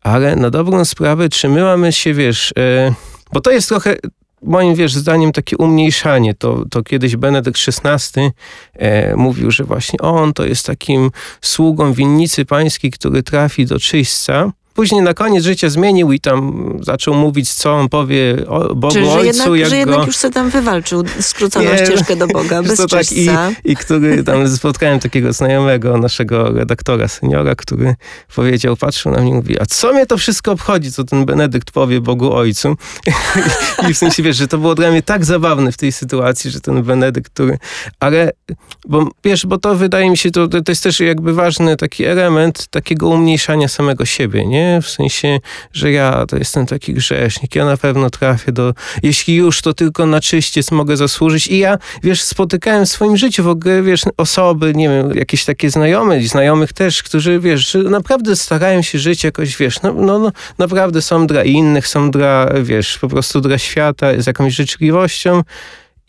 [0.00, 2.94] ale na dobrą sprawę, czy my się, wiesz, yy,
[3.32, 3.96] bo to jest trochę
[4.42, 6.34] moim wiesz, zdaniem takie umniejszanie.
[6.34, 8.30] To, to kiedyś Benedykt XVI
[8.74, 14.52] e, mówił, że właśnie on to jest takim sługą winnicy pańskiej, który trafi do czyśćca.
[14.74, 19.08] Później na koniec życia zmienił i tam zaczął mówić, co on powie o Bogu Czyli,
[19.08, 19.24] Ojcu.
[19.24, 23.12] Jednak, jak że jednak już sobie tam wywalczył skróconą nie, ścieżkę do Boga, bez tak,
[23.12, 23.28] i,
[23.64, 27.94] I który tam spotkałem takiego znajomego naszego redaktora, seniora, który
[28.34, 31.70] powiedział, patrzył na mnie i mówi, a co mnie to wszystko obchodzi, co ten Benedykt
[31.70, 32.76] powie Bogu Ojcu?
[33.90, 36.60] I w sensie, wiesz, że to było dla mnie tak zabawne w tej sytuacji, że
[36.60, 37.58] ten Benedykt, który...
[38.00, 38.30] Ale,
[38.88, 42.66] bo wiesz, bo to wydaje mi się, to, to jest też jakby ważny taki element
[42.70, 44.59] takiego umniejszania samego siebie, nie?
[44.82, 45.38] W sensie,
[45.72, 50.06] że ja to jestem taki grzesznik, ja na pewno trafię do, jeśli już, to tylko
[50.06, 51.46] na czyściec mogę zasłużyć.
[51.46, 55.70] I ja, wiesz, spotykałem w swoim życiu w ogóle, wiesz, osoby, nie wiem, jakieś takie
[55.70, 61.02] znajome, znajomych też, którzy, wiesz, naprawdę starają się żyć jakoś, wiesz, no, no, no naprawdę
[61.02, 65.42] są dla innych, są dla, wiesz, po prostu dla świata, z jakąś życzliwością.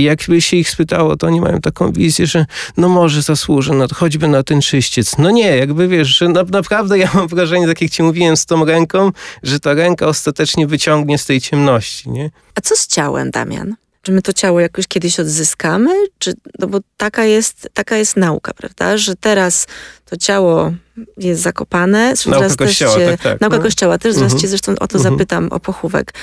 [0.01, 2.45] I jakby się ich spytało, to oni mają taką wizję, że
[2.77, 5.17] no może zasłużę na to, choćby na ten czyściec.
[5.17, 8.45] No nie, jakby wiesz, że na, naprawdę ja mam wrażenie, tak jak ci mówiłem z
[8.45, 9.11] tą ręką,
[9.43, 12.31] że ta ręka ostatecznie wyciągnie z tej ciemności, nie?
[12.55, 13.75] A co z ciałem, Damian?
[14.01, 15.89] Czy my to ciało jakoś kiedyś odzyskamy?
[16.17, 18.97] Czy, no bo taka jest, taka jest nauka, prawda?
[18.97, 19.67] Że teraz
[20.05, 20.73] to ciało
[21.17, 22.13] jest zakopane.
[22.25, 23.41] Nauka kościoła, cię, tak, tak.
[23.41, 23.63] Nauka no.
[23.63, 24.41] kościoła, też zaraz mhm.
[24.41, 25.13] cię zresztą o to mhm.
[25.13, 26.13] zapytam, o pochówek.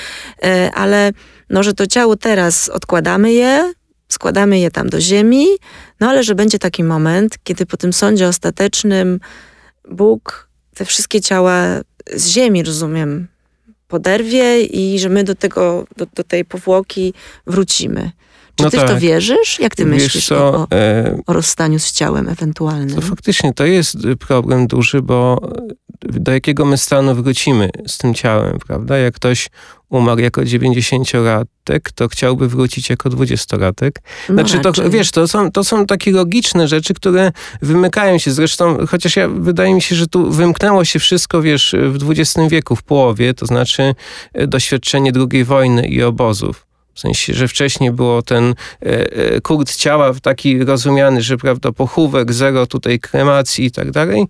[0.44, 1.12] E, ale
[1.50, 3.72] no, że to ciało teraz odkładamy je,
[4.08, 5.46] składamy je tam do ziemi,
[6.00, 9.20] no ale że będzie taki moment, kiedy po tym sądzie ostatecznym
[9.90, 11.62] Bóg te wszystkie ciała
[12.14, 13.28] z ziemi, rozumiem,
[13.88, 17.14] poderwie i że my do tego, do, do tej powłoki
[17.46, 18.11] wrócimy.
[18.58, 18.86] Czy no ty tak.
[18.86, 19.02] w to tak.
[19.02, 19.58] wierzysz?
[19.60, 22.96] Jak ty Wiesz myślisz co, o, e, o rozstaniu z ciałem ewentualnym?
[22.96, 25.50] To faktycznie to jest problem duży, bo
[26.00, 28.98] do jakiego my stanu wrócimy z tym ciałem, prawda?
[28.98, 29.48] Jak ktoś
[29.88, 33.90] umarł jako 90-latek, to chciałby wrócić jako 20-latek.
[34.28, 38.30] No znaczy, to, wiesz, to są, to są takie logiczne rzeczy, które wymykają się.
[38.30, 42.76] Zresztą, chociaż ja, wydaje mi się, że tu wymknęło się wszystko, wiesz, w XX wieku,
[42.76, 43.94] w połowie, to znaczy
[44.34, 46.67] e, doświadczenie II wojny i obozów.
[46.98, 52.32] W sensie, że wcześniej było ten e, e, kult ciała taki rozumiany, że prawda, pochówek,
[52.32, 54.26] zero tutaj kremacji i tak dalej,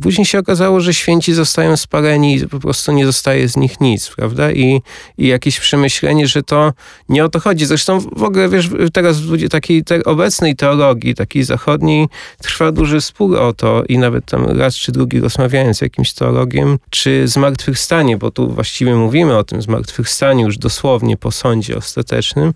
[0.00, 4.08] Później się okazało, że święci zostają spaleni i po prostu nie zostaje z nich nic,
[4.16, 4.52] prawda?
[4.52, 4.82] I,
[5.18, 6.72] i jakieś przemyślenie, że to
[7.08, 7.66] nie o to chodzi.
[7.66, 13.38] Zresztą w ogóle, wiesz, teraz w takiej te obecnej teologii, takiej zachodniej, trwa duży spór
[13.38, 18.30] o to i nawet tam raz czy drugi rozmawiając z jakimś teologiem, czy zmartwychwstanie, bo
[18.30, 22.52] tu właściwie mówimy o tym zmartwychwstaniu już dosłownie po sądzie ostatecznym,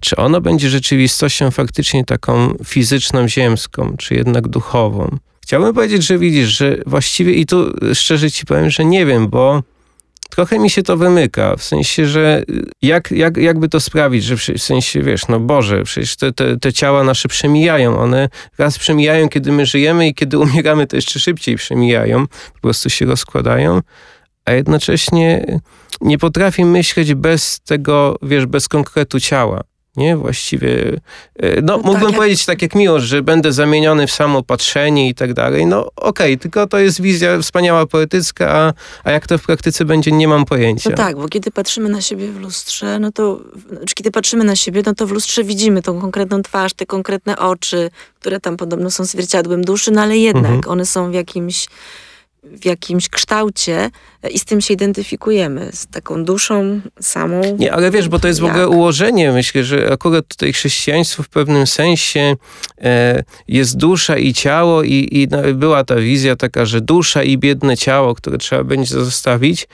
[0.00, 5.18] czy ono będzie rzeczywistością faktycznie taką fizyczną, ziemską, czy jednak duchową.
[5.50, 9.62] Chciałbym powiedzieć, że widzisz, że właściwie i tu szczerze ci powiem, że nie wiem, bo
[10.30, 12.42] trochę mi się to wymyka, w sensie, że
[12.82, 16.72] jak, jak, jakby to sprawić, że w sensie, wiesz, no Boże, przecież te, te, te
[16.72, 21.56] ciała nasze przemijają, one raz przemijają, kiedy my żyjemy i kiedy umieramy, to jeszcze szybciej
[21.56, 23.80] przemijają, po prostu się rozkładają,
[24.44, 25.60] a jednocześnie
[26.00, 29.69] nie potrafię myśleć bez tego, wiesz, bez konkretu ciała
[30.00, 30.16] nie?
[30.16, 31.00] Właściwie,
[31.38, 35.14] e, no, no mógłbym tak, powiedzieć tak jak miłość, że będę zamieniony w samopatrzenie i
[35.14, 35.66] tak dalej.
[35.66, 38.72] No okej, okay, tylko to jest wizja wspaniała poetycka, a,
[39.04, 40.90] a jak to w praktyce będzie, nie mam pojęcia.
[40.90, 43.40] No tak, bo kiedy patrzymy na siebie w lustrze, no to,
[43.86, 47.38] czy kiedy patrzymy na siebie, no to w lustrze widzimy tą konkretną twarz, te konkretne
[47.38, 50.72] oczy, które tam podobno są zwierciadłem duszy, no ale jednak mhm.
[50.72, 51.66] one są w jakimś
[52.42, 53.90] w jakimś kształcie
[54.30, 57.56] i z tym się identyfikujemy, z taką duszą samą.
[57.58, 58.48] Nie, ale wiesz, bo to jest jak?
[58.48, 59.32] w ogóle ułożenie.
[59.32, 62.36] Myślę, że akurat tutaj chrześcijaństwo w pewnym sensie
[62.80, 67.38] e, jest dusza i ciało i, i no, była ta wizja taka, że dusza i
[67.38, 69.68] biedne ciało, które trzeba będzie zostawić,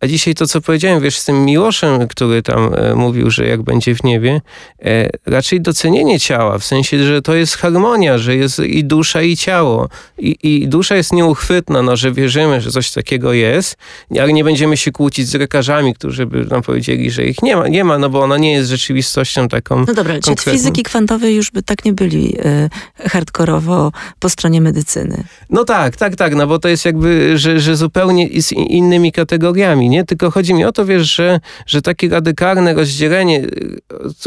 [0.00, 3.62] a dzisiaj to, co powiedziałem, wiesz, z tym Miłoszem, który tam e, mówił, że jak
[3.62, 4.40] będzie w niebie,
[4.84, 9.36] e, raczej docenienie ciała, w sensie, że to jest harmonia, że jest i dusza, i
[9.36, 9.88] ciało.
[10.18, 13.76] I, i dusza jest nieuchwytna, no, że wierzymy, że coś takiego jest,
[14.20, 17.68] ale nie będziemy się kłócić z lekarzami, którzy by nam powiedzieli, że ich nie ma,
[17.68, 20.52] nie ma no bo ona nie jest rzeczywistością taką No dobra, konkretną.
[20.52, 25.24] fizyki kwantowej już by tak nie byli y, hardkorowo po stronie medycyny.
[25.50, 29.89] No tak, tak, tak, no bo to jest jakby, że, że zupełnie z innymi kategoriami
[29.90, 30.04] nie?
[30.04, 33.46] Tylko chodzi mi o to, wiesz, że, że takie radykalne rozdzielenie,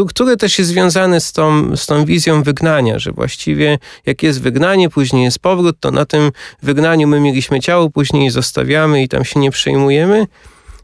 [0.09, 4.89] które też jest związane z tą, z tą wizją wygnania, że właściwie jak jest wygnanie,
[4.89, 9.39] później jest powrót, to na tym wygnaniu my mieliśmy ciało, później zostawiamy i tam się
[9.39, 10.27] nie przejmujemy.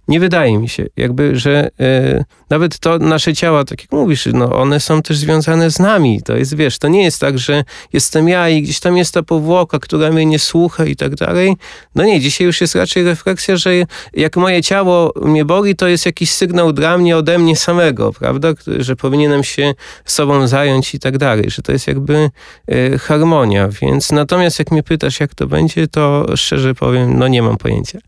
[0.09, 4.55] Nie wydaje mi się, jakby, że e, nawet to nasze ciała, tak jak mówisz, no
[4.55, 6.21] one są też związane z nami.
[6.21, 9.23] To jest, wiesz, to nie jest tak, że jestem ja i gdzieś tam jest ta
[9.23, 11.55] powłoka, która mnie nie słucha i tak dalej.
[11.95, 13.71] No nie, dzisiaj już jest raczej refleksja, że
[14.13, 18.49] jak moje ciało mnie boli, to jest jakiś sygnał dla mnie ode mnie samego, prawda?
[18.67, 19.73] Że powinienem się
[20.05, 22.29] sobą zająć i tak dalej, że to jest jakby
[22.67, 23.69] e, harmonia.
[23.81, 27.99] Więc natomiast jak mnie pytasz, jak to będzie, to szczerze powiem, no nie mam pojęcia.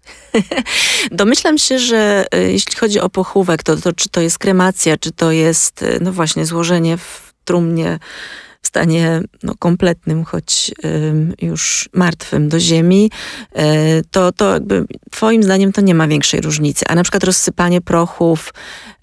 [1.11, 5.11] Domyślam się, że e, jeśli chodzi o pochówek, to, to czy to jest kremacja, czy
[5.11, 7.99] to jest, e, no właśnie, złożenie w trumnie
[8.61, 13.11] w stanie no, kompletnym, choć y, już martwym do ziemi,
[13.59, 16.85] y, to, to jakby twoim zdaniem to nie ma większej różnicy.
[16.87, 18.53] A na przykład rozsypanie prochów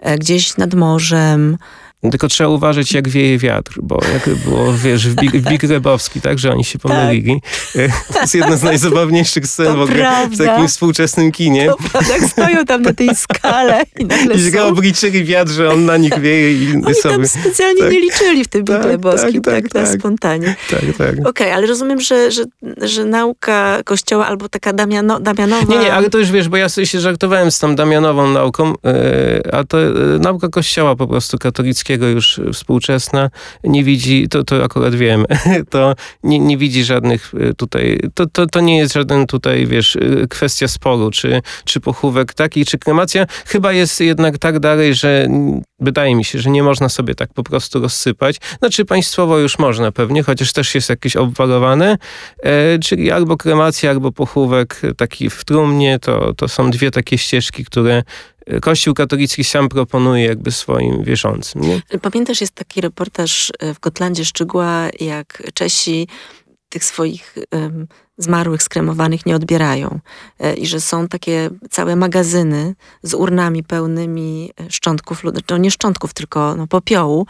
[0.07, 1.57] y, gdzieś nad morzem,
[2.01, 6.39] tylko trzeba uważać, jak wieje wiatr, bo jak było, wiesz, w Big, Big Rebowski, tak,
[6.39, 7.41] że oni się pomylili.
[7.41, 7.49] Tak.
[8.13, 10.43] To jest jedna z najzabawniejszych scen to w ogóle prawda.
[10.43, 11.67] w takim współczesnym kinie.
[11.93, 15.85] To tak stoją tam na tej skale i nagle I go obliczyli wiatr, że on
[15.85, 17.15] na nich wieje i oni sobie...
[17.15, 17.91] tam specjalnie tak.
[17.91, 20.55] nie liczyli w tym Big tak, Lebowskim, tak, tak, tak, tak, spontanie.
[20.69, 21.11] Tak, tak.
[21.11, 22.43] Okej, okay, ale rozumiem, że, że,
[22.81, 25.73] że nauka Kościoła albo taka Damiano, Damianowa...
[25.73, 28.73] Nie, nie, ale to już wiesz, bo ja sobie się żartowałem z tą Damianową nauką,
[28.83, 33.29] yy, a to yy, nauka Kościoła po prostu katolicka już współczesna
[33.63, 35.25] nie widzi, to, to akurat wiem,
[35.69, 39.95] to nie, nie widzi żadnych y, tutaj, to, to, to nie jest żaden tutaj, wiesz,
[39.95, 43.25] y, kwestia sporu, czy, czy pochówek taki, czy kremacja.
[43.45, 45.27] Chyba jest jednak tak dalej, że
[45.79, 48.37] wydaje mi się, że nie można sobie tak po prostu rozsypać.
[48.59, 51.97] Znaczy państwowo już można pewnie, chociaż też jest jakieś obwarowane,
[52.43, 57.65] e, czyli albo kremacja, albo pochówek taki w trumnie, to, to są dwie takie ścieżki,
[57.65, 58.03] które
[58.61, 61.61] Kościół katolicki sam proponuje jakby swoim wierzącym.
[61.61, 61.81] Nie?
[62.01, 66.07] Pamiętasz, jest taki reportaż e, w Gotlandzie Szczygła, jak Czesi
[66.69, 69.99] tych swoich um, zmarłych, skremowanych nie odbierają.
[70.39, 76.13] E, I że są takie całe magazyny z urnami pełnymi e, szczątków, no nie szczątków,
[76.13, 77.25] tylko no, popiołu,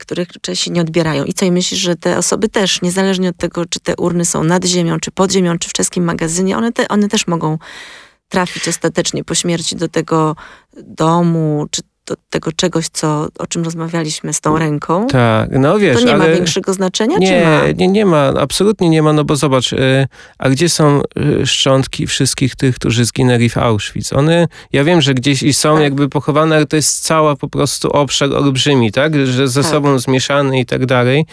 [0.00, 1.24] których Czesi nie odbierają.
[1.24, 4.44] I co, i myślisz, że te osoby też, niezależnie od tego, czy te urny są
[4.44, 7.58] nad ziemią, czy pod ziemią, czy w czeskim magazynie, one, te, one też mogą
[8.28, 10.36] trafić ostatecznie po śmierci do tego
[10.82, 16.00] domu, czy do tego czegoś, co, o czym rozmawialiśmy z tą ręką, tak, no wiesz,
[16.00, 16.28] to nie ale...
[16.28, 17.60] ma większego znaczenia, nie, czy ma?
[17.76, 20.06] Nie, nie ma, absolutnie nie ma, no bo zobacz, y,
[20.38, 21.02] a gdzie są
[21.42, 24.12] y, szczątki wszystkich tych, którzy zginęli w Auschwitz?
[24.12, 25.82] One, ja wiem, że gdzieś i są Tak.
[25.82, 29.26] jakby pochowane, ale to jest cała po prostu obszar olbrzymi, tak?
[29.26, 29.70] Że ze Tak.
[29.70, 31.26] sobą zmieszany i tak dalej.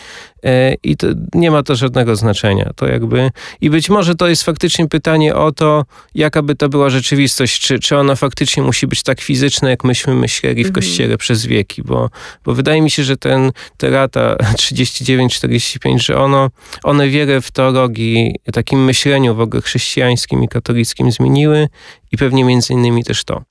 [0.45, 2.71] Y, I to, nie ma to żadnego znaczenia.
[2.75, 3.29] To jakby,
[3.61, 7.79] I być może to jest faktycznie pytanie o to, jaka by to była rzeczywistość, czy,
[7.79, 10.73] czy ona faktycznie musi być tak fizyczna, jak myśmy myśleli w Mhm.
[10.83, 12.09] Kościele przez wieki, bo,
[12.45, 16.49] bo wydaje mi się, że ten, te lata 39-45, że ono,
[16.83, 21.69] one wiele w teologii, takim myśleniu w ogóle chrześcijańskim i katolickim zmieniły
[22.11, 23.43] i pewnie między innymi też to.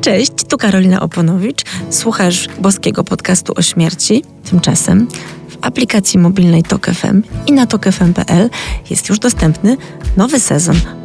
[0.00, 1.62] Cześć, tu Karolina Oponowicz.
[1.90, 4.24] Słuchasz boskiego podcastu o śmierci.
[4.50, 5.08] Tymczasem
[5.48, 8.50] w aplikacji mobilnej Tok FM i na tokfm.pl
[8.90, 9.76] jest już dostępny
[10.16, 10.97] nowy sezon.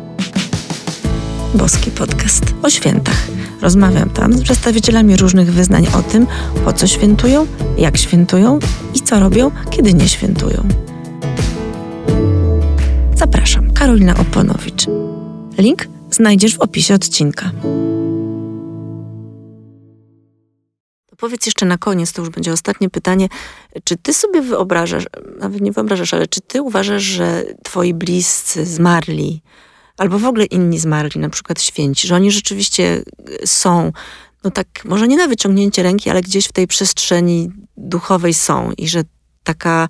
[1.54, 3.28] Boski podcast o świętach.
[3.62, 6.28] Rozmawiam tam z przedstawicielami różnych wyznań o tym,
[6.66, 8.60] po co świętują, jak świętują
[8.96, 10.68] i co robią, kiedy nie świętują.
[13.16, 14.86] Zapraszam, Karolina Oponowicz.
[15.58, 17.52] Link znajdziesz w opisie odcinka.
[21.18, 23.28] Powiedz jeszcze na koniec, to już będzie ostatnie pytanie.
[23.84, 25.04] Czy ty sobie wyobrażasz,
[25.40, 29.42] nawet nie wyobrażasz, ale czy ty uważasz, że twoi bliscy zmarli,
[29.98, 33.04] albo w ogóle inni zmarli, na przykład święci, że oni rzeczywiście
[33.46, 33.92] są,
[34.44, 38.88] no tak, może nie na wyciągnięcie ręki, ale gdzieś w tej przestrzeni duchowej są i
[38.88, 39.04] że
[39.44, 39.88] taka,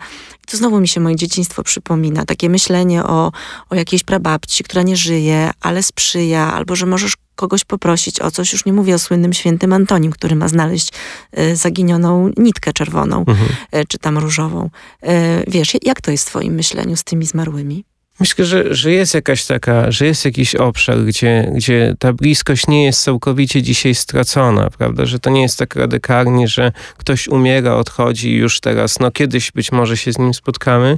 [0.48, 3.32] to znowu mi się moje dzieciństwo przypomina, takie myślenie o,
[3.70, 8.54] o jakiejś prababci, która nie żyje, ale sprzyja, albo że możesz kogoś poprosić o coś,
[8.54, 10.94] już nie mówię o słynnym świętym Antonim, który ma znaleźć
[11.40, 13.50] y, zaginioną nitkę czerwoną, Mhm.
[13.76, 14.70] y, czy tam różową.
[15.04, 15.10] Y,
[15.48, 17.86] wiesz, jak to jest w twoim myśleniu z tymi zmarłymi?
[18.20, 22.86] Myślę, że, że jest jakaś taka, że jest jakiś obszar, gdzie, gdzie ta bliskość nie
[22.86, 25.06] jest całkowicie dzisiaj stracona, prawda?
[25.06, 29.72] Że to nie jest tak radykalnie, że ktoś umiera, odchodzi już teraz, no kiedyś być
[29.72, 30.98] może się z nim spotkamy.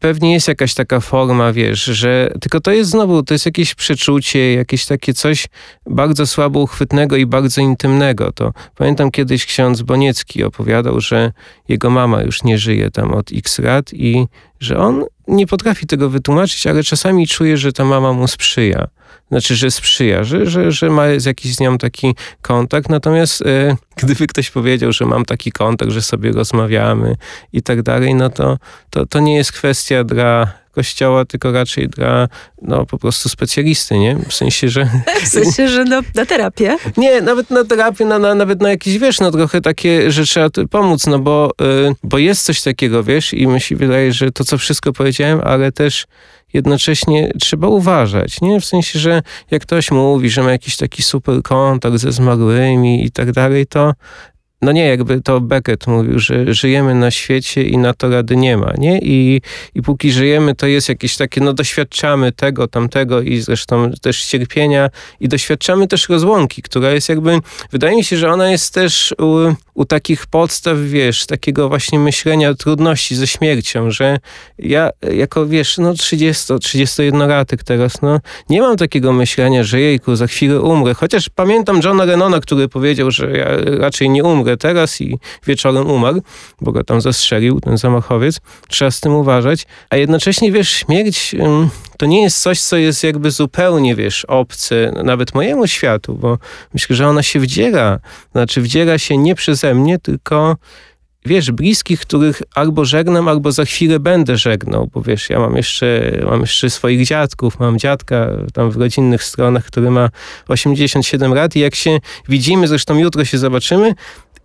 [0.00, 4.54] Pewnie jest jakaś taka forma, wiesz, że tylko to jest znowu, to jest jakieś przeczucie,
[4.54, 5.46] jakieś takie coś
[5.86, 8.32] bardzo słabo uchwytnego i bardzo intymnego.
[8.32, 11.32] To pamiętam kiedyś ksiądz Boniecki opowiadał, że
[11.68, 14.26] jego mama już nie żyje tam od x lat i
[14.60, 18.88] że on nie potrafi tego wytłumaczyć, ale czasami czuje, że ta mama mu sprzyja.
[19.28, 22.88] Znaczy, że sprzyja, że, że, że ma z jakiś z nią taki kontakt.
[22.88, 27.16] Natomiast e, gdyby ktoś powiedział, że mam taki kontakt, że sobie rozmawiamy
[27.52, 28.58] i tak dalej, no to,
[28.90, 32.28] to, to nie jest kwestia dla kościoła, tylko raczej dla
[32.62, 34.16] no, po prostu specjalisty, nie?
[34.28, 34.88] W sensie, że...
[35.24, 36.76] W sensie, że no, na terapię?
[36.96, 40.50] Nie, nawet na terapię, na, na, nawet na jakieś, wiesz, no trochę takie, że trzeba
[40.50, 41.50] tu pomóc, no bo,
[41.90, 45.40] y, bo jest coś takiego, wiesz, i mi się wydaje, że to, co wszystko powiedziałem,
[45.44, 46.06] ale też
[46.52, 48.60] jednocześnie trzeba uważać, nie?
[48.60, 53.10] W sensie, że jak ktoś mówi, że ma jakiś taki super kontakt ze zmarłymi i
[53.10, 53.92] tak dalej, to
[54.62, 58.56] no nie, jakby to Beckett mówił, że żyjemy na świecie i na to rady nie
[58.56, 58.98] ma, nie?
[58.98, 59.42] I,
[59.74, 64.90] i póki żyjemy, to jest jakieś takie, no doświadczamy tego, tamtego i zresztą też cierpienia
[65.20, 67.38] i doświadczamy też rozłąki, która jest jakby,
[67.72, 72.54] wydaje mi się, że ona jest też u, u takich podstaw, wiesz, takiego właśnie myślenia
[72.54, 74.18] trudności ze śmiercią, że
[74.58, 80.26] ja jako, wiesz, no 30, 31-latek teraz, no nie mam takiego myślenia, że jejku, za
[80.26, 85.18] chwilę umrę, chociaż pamiętam Johna Lennona, który powiedział, że ja raczej nie umrę teraz i
[85.46, 86.22] wieczorem umarł,
[86.60, 88.40] bo go tam zastrzelił, ten zamachowiec.
[88.68, 89.66] Trzeba z tym uważać.
[89.90, 91.34] A jednocześnie, wiesz, śmierć
[91.98, 96.38] to nie jest coś, co jest jakby zupełnie, wiesz, obce nawet mojemu światu, bo
[96.74, 98.00] myślę, że ona się wdziera.
[98.32, 100.56] Znaczy wdziera się nie przeze mnie, tylko
[101.26, 106.12] wiesz, bliskich, których albo żegnam, albo za chwilę będę żegnał, bo wiesz, ja mam jeszcze,
[106.30, 110.08] mam jeszcze swoich dziadków, mam dziadka tam w rodzinnych stronach, który ma
[110.48, 113.94] 87 lat i jak się widzimy, zresztą jutro się zobaczymy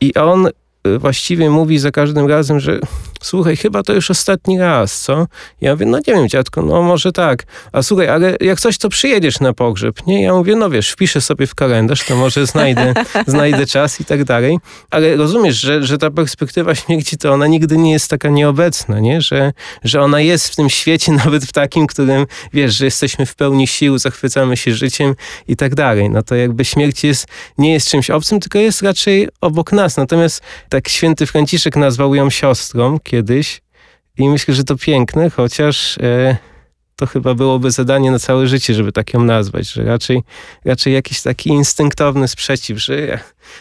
[0.01, 0.47] i on
[0.87, 2.79] y, właściwie mówi za każdym razem, że
[3.21, 5.27] słuchaj, chyba to już ostatni raz, co?
[5.61, 7.43] Ja mówię, no nie wiem, dziadko, no może tak.
[7.71, 10.23] A słuchaj, ale jak coś, to przyjedziesz na pogrzeb, nie?
[10.23, 12.93] Ja mówię, no wiesz, wpiszę sobie w kalendarz, to może znajdę,
[13.27, 14.57] znajdę czas i tak dalej.
[14.89, 19.21] Ale rozumiesz, że, że ta perspektywa śmierci, to ona nigdy nie jest taka nieobecna, nie?
[19.21, 19.53] Że,
[19.83, 23.67] że ona jest w tym świecie, nawet w takim, którym, wiesz, że jesteśmy w pełni
[23.67, 25.15] sił, zachwycamy się życiem
[25.47, 26.09] i tak dalej.
[26.09, 29.97] No to jakby śmierć jest, nie jest czymś obcym, tylko jest raczej obok nas.
[29.97, 33.61] Natomiast tak święty Franciszek nazwał ją siostrą kiedyś
[34.17, 36.37] i myślę, że to piękne, chociaż e,
[37.01, 40.23] to chyba byłoby zadanie na całe życie, żeby tak ją nazwać, że raczej,
[40.65, 43.19] raczej jakiś taki instynktowny sprzeciw, że ja,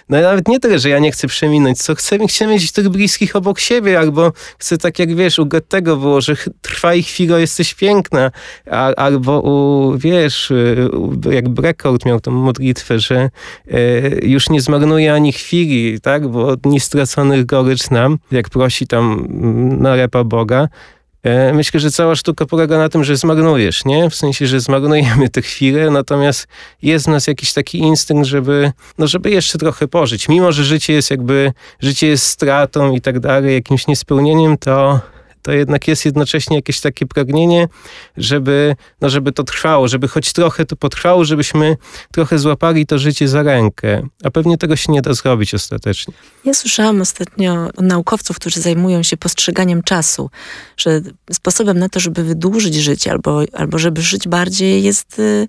[0.08, 3.36] no nawet nie tyle, że ja nie chcę przeminąć, co chcę, chcę mieć tych bliskich
[3.36, 7.74] obok siebie, albo chcę tak jak wiesz, u Goethego było, że trwa ich chwila, jesteś
[7.74, 8.30] piękna,
[8.70, 10.52] a, albo u, wiesz,
[11.30, 13.30] jak Breckhout miał tą modlitwę, że
[13.70, 13.80] e,
[14.22, 19.26] już nie zmarnuje ani chwili, tak, bo od dni straconych gorycz nam, jak prosi tam
[19.80, 20.68] na repa Boga,
[21.54, 24.10] myślę, że cała sztuka polega na tym, że zmarnujesz, nie?
[24.10, 26.48] W sensie, że zmarnujemy te chwile, natomiast
[26.82, 30.28] jest w nas jakiś taki instynkt, żeby, no żeby jeszcze trochę pożyć.
[30.28, 35.00] Mimo, że życie jest jakby, życie jest stratą i tak dalej, jakimś niespełnieniem, to
[35.42, 37.68] to jednak jest jednocześnie jakieś takie pragnienie,
[38.16, 41.76] żeby, no żeby to trwało, żeby choć trochę to potrwało, żebyśmy
[42.12, 44.02] trochę złapali to życie za rękę.
[44.24, 46.14] A pewnie tego się nie da zrobić ostatecznie.
[46.44, 50.30] Ja słyszałam ostatnio od naukowców, którzy zajmują się postrzeganiem czasu,
[50.76, 51.00] że
[51.32, 55.48] sposobem na to, żeby wydłużyć życie albo, albo żeby żyć bardziej jest, y,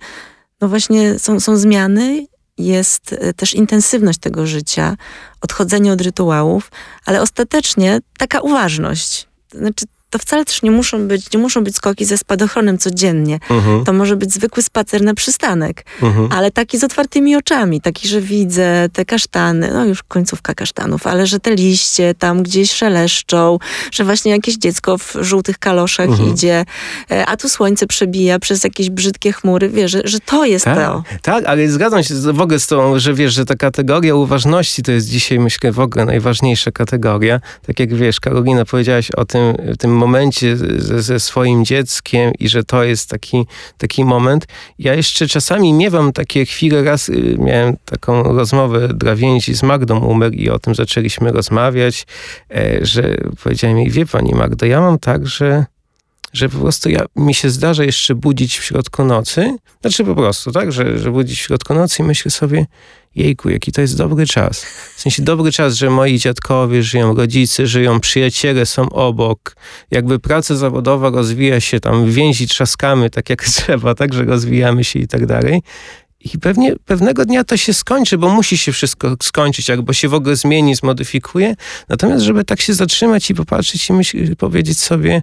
[0.62, 2.28] no właśnie są, są zmiany
[2.58, 4.98] jest y, też intensywność tego życia,
[5.42, 6.72] odchodzenie od rytuałów,
[7.06, 12.06] ale ostatecznie taka uważność znaczy to wcale też nie muszą być, nie muszą być skoki
[12.06, 13.40] ze spadochronem codziennie.
[13.50, 13.86] Mhm.
[13.86, 16.30] To może być zwykły spacer na przystanek, mhm.
[16.32, 21.28] ale taki z otwartymi oczami, taki, że widzę te kasztany, no już końcówka kasztanów, ale
[21.28, 23.58] że te liście tam gdzieś szeleszczą,
[23.92, 26.30] że właśnie jakieś dziecko w żółtych kaloszach mhm.
[26.30, 26.66] idzie,
[27.12, 30.78] e, a tu słońce przebija przez jakieś brzydkie chmury, wiesz, że, że to jest tak,
[30.78, 31.04] to.
[31.22, 34.92] Tak, ale zgadzam się w ogóle z tą, że wiesz, że ta kategoria uważności to
[34.92, 37.40] jest dzisiaj, myślę, w ogóle najważniejsza kategoria.
[37.68, 42.64] Tak jak wiesz, Karolina, powiedziałaś o tym, tym momencie ze, ze, swoim dzieckiem i że
[42.64, 43.46] to jest taki,
[43.78, 44.48] taki moment.
[44.80, 50.00] Ja jeszcze czasami miewam takie chwile, raz y, miałem taką rozmowę dla więzi z Magdą
[50.00, 52.06] Umer i o tym zaczęliśmy rozmawiać,
[52.56, 55.66] e, że powiedziałem jej, wie pani Magdo, ja mam tak, że
[56.34, 60.52] że po prostu ja, mi się zdarza jeszcze budzić w środku nocy, znaczy po prostu,
[60.52, 62.66] tak, że, że budzić w środku nocy i myślę sobie,
[63.16, 64.66] jejku, jaki to jest dobry czas.
[64.96, 69.56] W sensie dobry czas, że moi dziadkowie żyją, rodzice żyją, przyjaciele są obok.
[69.92, 75.00] Jakby praca zawodowa rozwija się tam, więzi trzaskamy tak jak trzeba, tak, że rozwijamy się
[75.00, 75.62] i tak dalej.
[76.34, 80.14] I pewnie pewnego dnia to się skończy, bo musi się wszystko skończyć, albo się w
[80.14, 81.56] ogóle zmieni, zmodyfikuje.
[81.90, 85.22] Natomiast, żeby tak się zatrzymać i popatrzeć i myśl, powiedzieć sobie,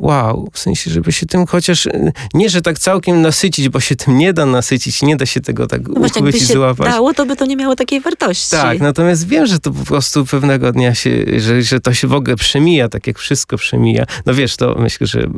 [0.00, 1.88] wow, w sensie, żeby się tym chociaż,
[2.34, 5.66] nie, że tak całkiem nasycić, bo się tym nie da nasycić, nie da się tego
[5.66, 6.88] tak no właśnie, uchwycić, się złapać.
[6.88, 8.50] dało, to by to nie miało takiej wartości.
[8.50, 12.14] Tak, natomiast wiem, że to po prostu pewnego dnia się, że, że to się w
[12.14, 14.04] ogóle przemija, tak jak wszystko przemija.
[14.26, 15.28] No wiesz, to myślę, że e,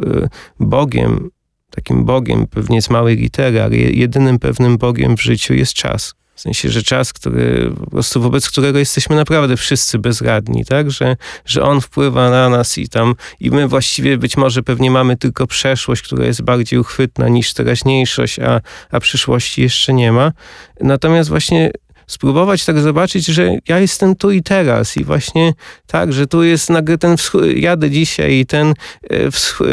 [0.60, 1.30] Bogiem,
[1.70, 6.14] takim Bogiem pewnie z małej litery, ale jedynym pewnym Bogiem w życiu jest czas.
[6.34, 10.90] W sensie, że czas, który, po prostu wobec którego jesteśmy naprawdę wszyscy bezradni, tak?
[10.90, 11.16] Że,
[11.46, 15.46] że on wpływa na nas i tam, i my właściwie być może pewnie mamy tylko
[15.46, 18.60] przeszłość, która jest bardziej uchwytna niż teraźniejszość, a,
[18.90, 20.32] a przyszłości jeszcze nie ma.
[20.80, 21.70] Natomiast właśnie
[22.06, 25.52] spróbować tak zobaczyć, że ja jestem tu i teraz i właśnie
[25.86, 28.74] tak, że tu jest nagle ten wschód, jadę dzisiaj i ten
[29.10, 29.66] e, wschód,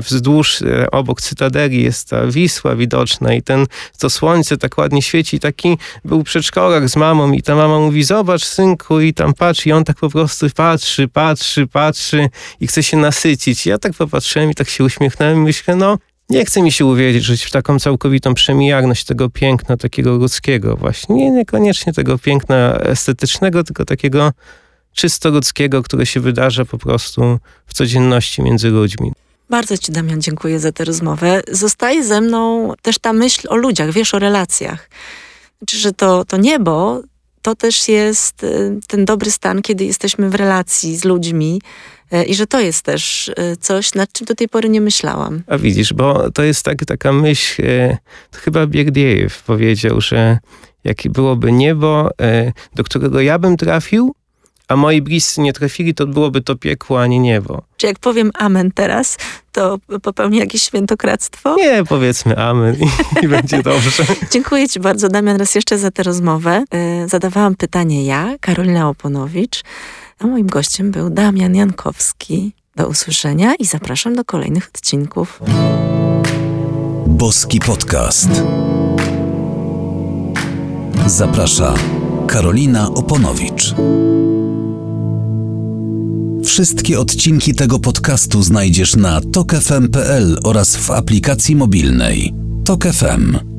[0.00, 3.66] wzdłuż, e, obok Cytadeli jest ta Wisła widoczna i ten,
[3.98, 5.40] to słońce tak ładnie świeci.
[5.40, 9.72] Taki był przedszkolak z mamą i ta mama mówi, zobacz synku i tam patrz i
[9.72, 12.28] on tak po prostu patrzy, patrzy, patrzy
[12.60, 13.66] i chce się nasycić.
[13.66, 15.98] Ja tak popatrzyłem i tak się uśmiechnąłem i myślę, no
[16.30, 21.14] nie chce mi się uwierzyć w taką całkowitą przemijarność tego piękna, takiego ludzkiego właśnie.
[21.14, 24.32] Nie, niekoniecznie tego piękna estetycznego, tylko takiego
[24.92, 29.12] czysto ludzkiego, które się wydarza po prostu w codzienności między ludźmi.
[29.50, 31.42] Bardzo Ci, Damian, dziękuję za tę rozmowę.
[31.52, 34.90] Zostaje ze mną też ta myśl o ludziach, wiesz, o relacjach.
[35.58, 37.02] Znaczy, że to, to niebo
[37.42, 41.60] to też jest y, ten dobry stan, kiedy jesteśmy w relacji z ludźmi
[42.12, 45.42] y, i że to jest też y, coś, nad czym do tej pory nie myślałam.
[45.46, 47.62] A widzisz, bo to jest tak, taka myśl,
[48.30, 50.38] to chyba Biegdiejew powiedział, że
[50.84, 52.10] jakie byłoby niebo,
[52.74, 54.14] do którego ja bym trafił,
[54.68, 57.62] a moi bliscy nie trafili, to byłoby to piekło, a nie niebo.
[57.76, 59.16] Czy jak powiem amen teraz,
[59.52, 61.56] to popełnię jakieś świętokradztwo?
[61.56, 64.04] Nie, powiedzmy amen i, i będzie dobrze.
[64.32, 66.64] Dziękuję ci bardzo, Damian, raz jeszcze za tę rozmowę.
[67.00, 69.62] Yy, zadawałam pytanie ja, Karolina Oponowicz,
[70.18, 72.52] a moim gościem był Damian Jankowski.
[72.76, 75.40] Do usłyszenia i zapraszam do kolejnych odcinków.
[77.06, 78.28] Boski Podcast.
[81.06, 81.74] Zaprasza
[82.26, 83.74] Karolina Oponowicz.
[86.46, 92.34] Wszystkie odcinki tego podcastu znajdziesz na tokefm.pl oraz w aplikacji mobilnej.
[92.64, 93.55] Tok FM.